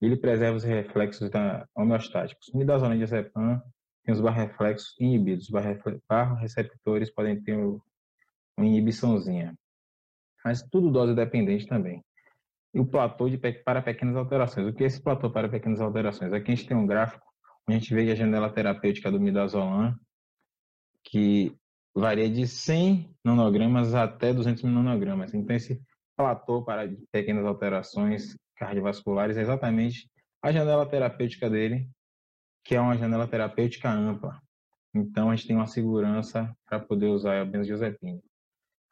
Ele 0.00 0.16
preserva 0.16 0.56
os 0.56 0.62
reflexos 0.62 1.28
da 1.28 1.66
homeostáticos. 1.74 2.52
Midazolam 2.54 2.96
tem 2.96 4.14
os 4.14 4.20
barreflexos 4.20 4.94
inibidos. 5.00 5.46
Os 5.46 5.98
barreceptores 6.08 7.10
podem 7.10 7.42
ter 7.42 7.56
uma 7.56 7.80
inibiçãozinha. 8.64 9.58
Mas 10.44 10.62
tudo 10.62 10.88
dose 10.88 11.16
dependente 11.16 11.66
também. 11.66 12.00
E 12.72 12.78
o 12.78 12.86
platô 12.86 13.28
de, 13.28 13.38
para 13.38 13.82
pequenas 13.82 14.14
alterações. 14.14 14.68
O 14.68 14.72
que 14.72 14.84
é 14.84 14.86
esse 14.86 15.02
platô 15.02 15.28
para 15.32 15.48
pequenas 15.48 15.80
alterações? 15.80 16.32
Aqui 16.32 16.52
a 16.52 16.54
gente 16.54 16.68
tem 16.68 16.76
um 16.76 16.86
gráfico 16.86 17.31
a 17.68 17.72
gente 17.72 17.94
vê 17.94 18.10
a 18.10 18.14
janela 18.14 18.52
terapêutica 18.52 19.10
do 19.10 19.20
midazolam, 19.20 19.94
que 21.04 21.56
varia 21.94 22.28
de 22.28 22.46
100 22.46 23.14
nanogramas 23.24 23.94
até 23.94 24.32
200 24.32 24.62
nanogramas. 24.64 25.34
Então, 25.34 25.54
esse 25.54 25.80
platô 26.16 26.64
para 26.64 26.90
pequenas 27.10 27.44
alterações 27.44 28.36
cardiovasculares 28.56 29.36
é 29.36 29.42
exatamente 29.42 30.10
a 30.42 30.52
janela 30.52 30.86
terapêutica 30.86 31.48
dele, 31.48 31.88
que 32.64 32.74
é 32.74 32.80
uma 32.80 32.96
janela 32.96 33.28
terapêutica 33.28 33.90
ampla. 33.90 34.40
Então, 34.94 35.30
a 35.30 35.36
gente 35.36 35.48
tem 35.48 35.56
uma 35.56 35.66
segurança 35.66 36.54
para 36.66 36.80
poder 36.80 37.06
usar 37.06 37.42
o 37.42 37.50
benzodiazepina. 37.50 38.20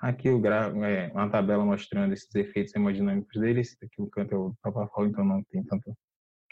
Aqui 0.00 0.30
o 0.30 0.40
é 0.46 1.12
uma 1.12 1.28
tabela 1.28 1.62
mostrando 1.62 2.14
esses 2.14 2.34
efeitos 2.34 2.74
hemodinâmicos 2.74 3.38
deles. 3.38 3.76
Aqui 3.82 4.00
o 4.00 4.08
canto 4.08 4.34
o 4.34 4.54
propafol, 4.62 5.06
então 5.06 5.22
não 5.22 5.42
tem 5.44 5.62
tanto 5.64 5.94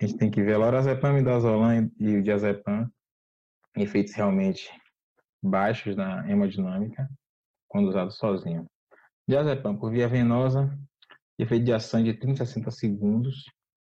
a 0.01 0.07
gente 0.07 0.19
tem 0.19 0.31
que 0.31 0.43
ver 0.43 0.57
lorazepam, 0.57 1.13
midazolam 1.13 1.91
e 1.99 2.17
o 2.17 2.23
diazepam, 2.23 2.89
efeitos 3.77 4.15
realmente 4.15 4.71
baixos 5.43 5.97
na 5.97 6.29
hemodinâmica, 6.31 7.09
quando 7.67 7.89
usado 7.89 8.13
sozinho. 8.13 8.67
Diazepam 9.27 9.77
por 9.77 9.91
via 9.91 10.09
venosa, 10.09 10.77
efeito 11.39 11.65
de 11.65 11.73
ação 11.73 12.03
de 12.03 12.15
30 12.15 12.43
a 12.43 12.47
60 12.47 12.71
segundos, 12.71 13.45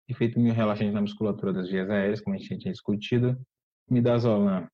efeito 0.08 0.38
meio 0.38 0.54
relaxante 0.54 0.92
na 0.92 1.00
musculatura 1.00 1.52
das 1.52 1.68
vias 1.68 1.88
aéreas, 1.88 2.20
como 2.20 2.34
a 2.34 2.38
gente 2.38 2.58
tinha 2.58 2.72
discutido. 2.72 3.40
Midazolam, 3.88 4.68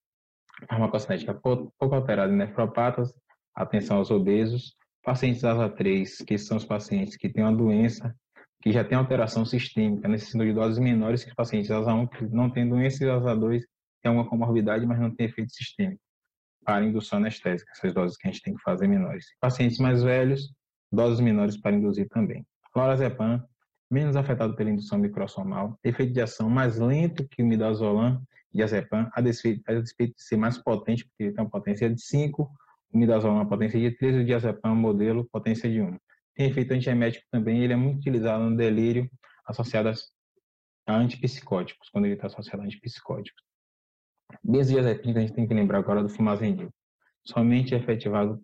farmacocinética 0.68 1.34
pouco 1.34 1.72
alterada 1.78 2.32
em 2.32 2.36
nefropatas, 2.36 3.14
atenção 3.54 3.98
aos 3.98 4.10
obesos. 4.10 4.74
Pacientes 5.02 5.44
ASA 5.44 5.68
3, 5.68 6.18
que 6.18 6.36
são 6.36 6.56
os 6.56 6.64
pacientes 6.64 7.16
que 7.16 7.28
têm 7.28 7.44
uma 7.44 7.54
doença 7.54 8.14
que 8.62 8.72
já 8.72 8.84
tem 8.84 8.96
alteração 8.96 9.44
sistêmica, 9.44 10.08
necessitam 10.08 10.44
de 10.44 10.52
doses 10.52 10.78
menores 10.78 11.22
que 11.22 11.30
os 11.30 11.36
pacientes 11.36 11.70
ASA1 11.70 12.08
que 12.08 12.24
não 12.26 12.50
têm 12.50 12.68
doença 12.68 13.04
e 13.04 13.06
ASA2 13.06 13.62
tem 14.02 14.12
uma 14.12 14.28
comorbidade, 14.28 14.86
mas 14.86 14.98
não 14.98 15.14
tem 15.14 15.26
efeito 15.26 15.52
sistêmico 15.52 16.00
para 16.64 16.84
indução 16.84 17.20
anestésica, 17.20 17.70
essas 17.72 17.94
doses 17.94 18.16
que 18.16 18.26
a 18.26 18.30
gente 18.30 18.42
tem 18.42 18.54
que 18.54 18.62
fazer 18.62 18.88
menores. 18.88 19.26
Pacientes 19.40 19.78
mais 19.78 20.02
velhos, 20.02 20.52
doses 20.90 21.20
menores 21.20 21.56
para 21.56 21.76
induzir 21.76 22.08
também. 22.08 22.44
Clorazepam, 22.72 23.40
menos 23.88 24.16
afetado 24.16 24.56
pela 24.56 24.70
indução 24.70 24.98
microsomal, 24.98 25.78
efeito 25.84 26.12
de 26.12 26.20
ação 26.20 26.50
mais 26.50 26.78
lento 26.78 27.26
que 27.28 27.42
o 27.42 27.46
midazolam 27.46 28.20
e 28.52 28.62
azepam, 28.62 29.08
a 29.12 29.20
despeito, 29.20 29.62
a 29.70 29.74
despeito 29.74 30.16
de 30.16 30.22
ser 30.22 30.36
mais 30.36 30.58
potente, 30.58 31.04
porque 31.04 31.24
ele 31.24 31.32
tem 31.32 31.44
uma 31.44 31.50
potência 31.50 31.88
de 31.88 32.02
5, 32.02 32.50
o 32.92 32.98
midazolam 32.98 33.36
uma 33.36 33.48
potência 33.48 33.78
de 33.78 33.96
3 33.96 34.16
e 34.16 34.18
o 34.20 34.24
diazepam 34.24 34.74
modelo 34.74 35.28
potência 35.30 35.70
de 35.70 35.80
1. 35.80 35.96
Tem 36.36 36.50
efeito 36.50 36.74
antiemético 36.74 37.24
também, 37.30 37.64
ele 37.64 37.72
é 37.72 37.76
muito 37.76 37.98
utilizado 37.98 38.44
no 38.44 38.56
delírio 38.56 39.10
associado 39.46 39.90
a 40.86 40.94
antipsicóticos, 40.94 41.88
quando 41.88 42.04
ele 42.04 42.14
está 42.14 42.26
associado 42.26 42.62
a 42.62 42.66
antipsicóticos. 42.66 43.42
Benzodiazepina, 44.44 45.18
a 45.18 45.22
gente 45.22 45.34
tem 45.34 45.48
que 45.48 45.54
lembrar 45.54 45.78
agora 45.78 46.02
do 46.02 46.08
fumazendil. 46.08 46.70
Somente 47.24 47.74
é 47.74 47.78
efetivado, 47.78 48.42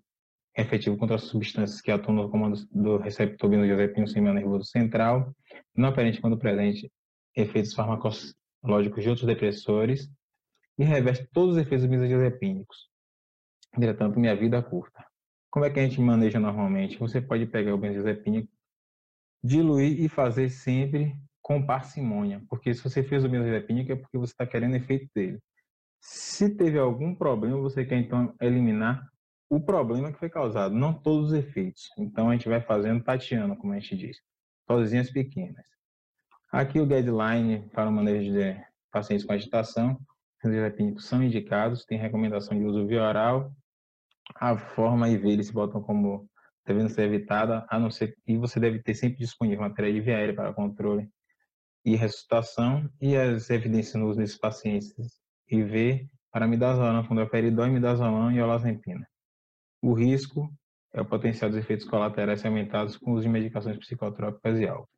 é 0.57 0.63
efetivo 0.63 0.97
contra 0.97 1.17
as 1.17 1.25
substâncias 1.25 1.81
que 1.81 1.91
atuam 1.91 2.17
no 2.17 2.31
comando 2.31 2.59
do 2.71 2.97
receptor 2.97 3.51
benzodiazepina 3.51 4.01
no 4.01 4.07
sistema 4.07 4.33
nervoso 4.33 4.65
central, 4.65 5.35
não 5.77 5.91
aparente 5.91 6.21
quando 6.21 6.39
presente 6.39 6.91
efeitos 7.37 7.75
farmacológicos 7.75 9.03
de 9.03 9.09
outros 9.09 9.27
depressores 9.27 10.11
e 10.79 10.85
reveste 10.85 11.29
todos 11.33 11.57
os 11.57 11.61
efeitos 11.61 11.87
benzodiazepínicos. 11.87 12.91
Entretanto, 13.77 14.19
minha 14.19 14.35
vida 14.35 14.63
curta. 14.63 15.12
Como 15.53 15.67
é 15.67 15.71
que 15.71 15.79
a 15.79 15.83
gente 15.83 16.01
maneja 16.01 16.41
normalmente? 16.41 16.99
Você 16.99 17.21
pode 17.21 17.45
pegar 17.45 17.75
o 17.75 17.79
benzodiazepínico, 17.79 18.49
diluir 19.45 20.01
e 20.01 20.09
fazer 20.09 20.49
sempre 20.49 21.15
com 21.43 21.67
parcimônia, 21.67 22.43
porque 22.49 22.73
se 22.73 22.83
você 22.83 23.03
fez 23.03 23.23
o 23.23 23.29
benzodiazepínico 23.29 23.93
é 23.93 23.97
porque 23.97 24.17
você 24.17 24.33
está 24.33 24.47
querendo 24.47 24.77
efeito 24.77 25.11
dele. 25.15 25.39
Se 26.01 26.57
teve 26.57 26.79
algum 26.79 27.15
problema, 27.15 27.59
você 27.59 27.85
quer 27.85 27.99
então 27.99 28.35
eliminar 28.41 29.07
o 29.51 29.61
problema 29.61 30.11
que 30.11 30.19
foi 30.19 30.31
causado, 30.31 30.75
não 30.75 30.95
todos 30.95 31.33
os 31.33 31.35
efeitos. 31.35 31.91
Então 31.99 32.31
a 32.31 32.33
gente 32.33 32.49
vai 32.49 32.63
fazendo 32.63 33.05
tateando, 33.05 33.55
como 33.55 33.75
a 33.75 33.79
gente 33.79 33.95
diz, 33.95 34.17
dosezinhas 34.67 35.11
pequenas. 35.11 35.67
Aqui 36.51 36.81
o 36.81 36.87
guideline 36.87 37.69
para 37.75 37.91
o 37.91 37.93
manejo 37.93 38.33
de 38.33 38.59
pacientes 38.91 39.27
com 39.27 39.35
agitação, 39.35 40.01
os 40.97 41.05
são 41.05 41.23
indicados, 41.23 41.85
tem 41.85 41.99
recomendação 41.99 42.59
de 42.59 42.65
uso 42.65 42.87
via 42.87 43.03
oral, 43.03 43.55
a 44.37 44.57
forma 44.57 45.09
e 45.09 45.17
ver 45.17 45.31
eles 45.31 45.51
botam 45.51 45.83
como 45.83 46.29
devendo 46.67 46.89
ser 46.89 47.03
evitada, 47.03 47.67
a 47.69 47.79
não 47.79 47.91
ser 47.91 48.17
e 48.27 48.37
você 48.37 48.61
deve 48.61 48.83
ter 48.83 48.95
sempre 48.95 49.19
disponível 49.19 49.61
matéria 49.63 49.93
de 49.93 50.01
via 50.01 50.17
aérea 50.17 50.35
para 50.35 50.55
controle 50.55 51.09
e 51.85 51.97
ressuscitação 51.97 52.89
e 53.01 53.17
as 53.17 53.51
evidências 53.51 53.95
no 53.95 54.09
uso 54.09 54.19
desses 54.19 54.39
pacientes 54.39 55.21
IV 55.51 56.09
para 56.31 56.47
midazolam, 56.47 57.05
fundoperidol, 57.05 57.67
midazolam 57.67 58.33
e 58.33 58.41
olazempina. 58.41 59.07
O 59.83 59.93
risco 59.93 60.49
é 60.95 61.01
o 61.01 61.05
potencial 61.05 61.51
dos 61.51 61.59
efeitos 61.59 61.87
colaterais 61.87 62.45
aumentados 62.45 62.97
com 62.97 63.11
o 63.11 63.15
uso 63.15 63.25
de 63.25 63.29
medicações 63.29 63.77
psicotrópicas 63.79 64.59
e 64.61 64.67
álcool. 64.67 64.89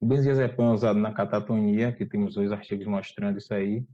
O 0.00 0.06
bendiazepam 0.06 0.66
é 0.66 0.74
usado 0.74 0.98
na 0.98 1.14
catatonia, 1.14 1.92
que 1.92 2.04
temos 2.04 2.34
dois 2.34 2.52
artigos 2.52 2.86
mostrando 2.86 3.38
isso 3.38 3.54
aí. 3.54 3.86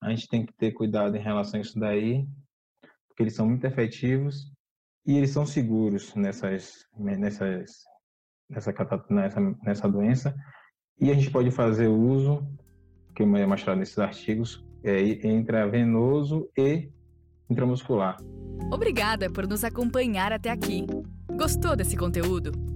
A 0.00 0.10
gente 0.10 0.28
tem 0.28 0.46
que 0.46 0.52
ter 0.52 0.72
cuidado 0.72 1.16
em 1.16 1.20
relação 1.20 1.58
a 1.58 1.62
isso 1.62 1.78
daí, 1.78 2.24
porque 3.16 3.22
eles 3.22 3.34
são 3.34 3.48
muito 3.48 3.64
efetivos 3.66 4.52
e 5.06 5.16
eles 5.16 5.30
são 5.30 5.46
seguros 5.46 6.14
nessas, 6.14 6.84
nessas, 6.98 7.72
nessa, 8.50 8.74
nessa, 9.08 9.40
nessa 9.64 9.88
doença. 9.88 10.34
E 11.00 11.10
a 11.10 11.14
gente 11.14 11.30
pode 11.30 11.50
fazer 11.50 11.88
uso, 11.88 12.46
que 13.14 13.24
vou 13.24 13.48
mostrar 13.48 13.74
nesses 13.74 13.98
artigos, 13.98 14.62
é, 14.84 15.00
intravenoso 15.26 16.46
e 16.58 16.90
intramuscular. 17.48 18.18
Obrigada 18.70 19.30
por 19.30 19.46
nos 19.46 19.64
acompanhar 19.64 20.30
até 20.30 20.50
aqui. 20.50 20.84
Gostou 21.38 21.74
desse 21.74 21.96
conteúdo? 21.96 22.75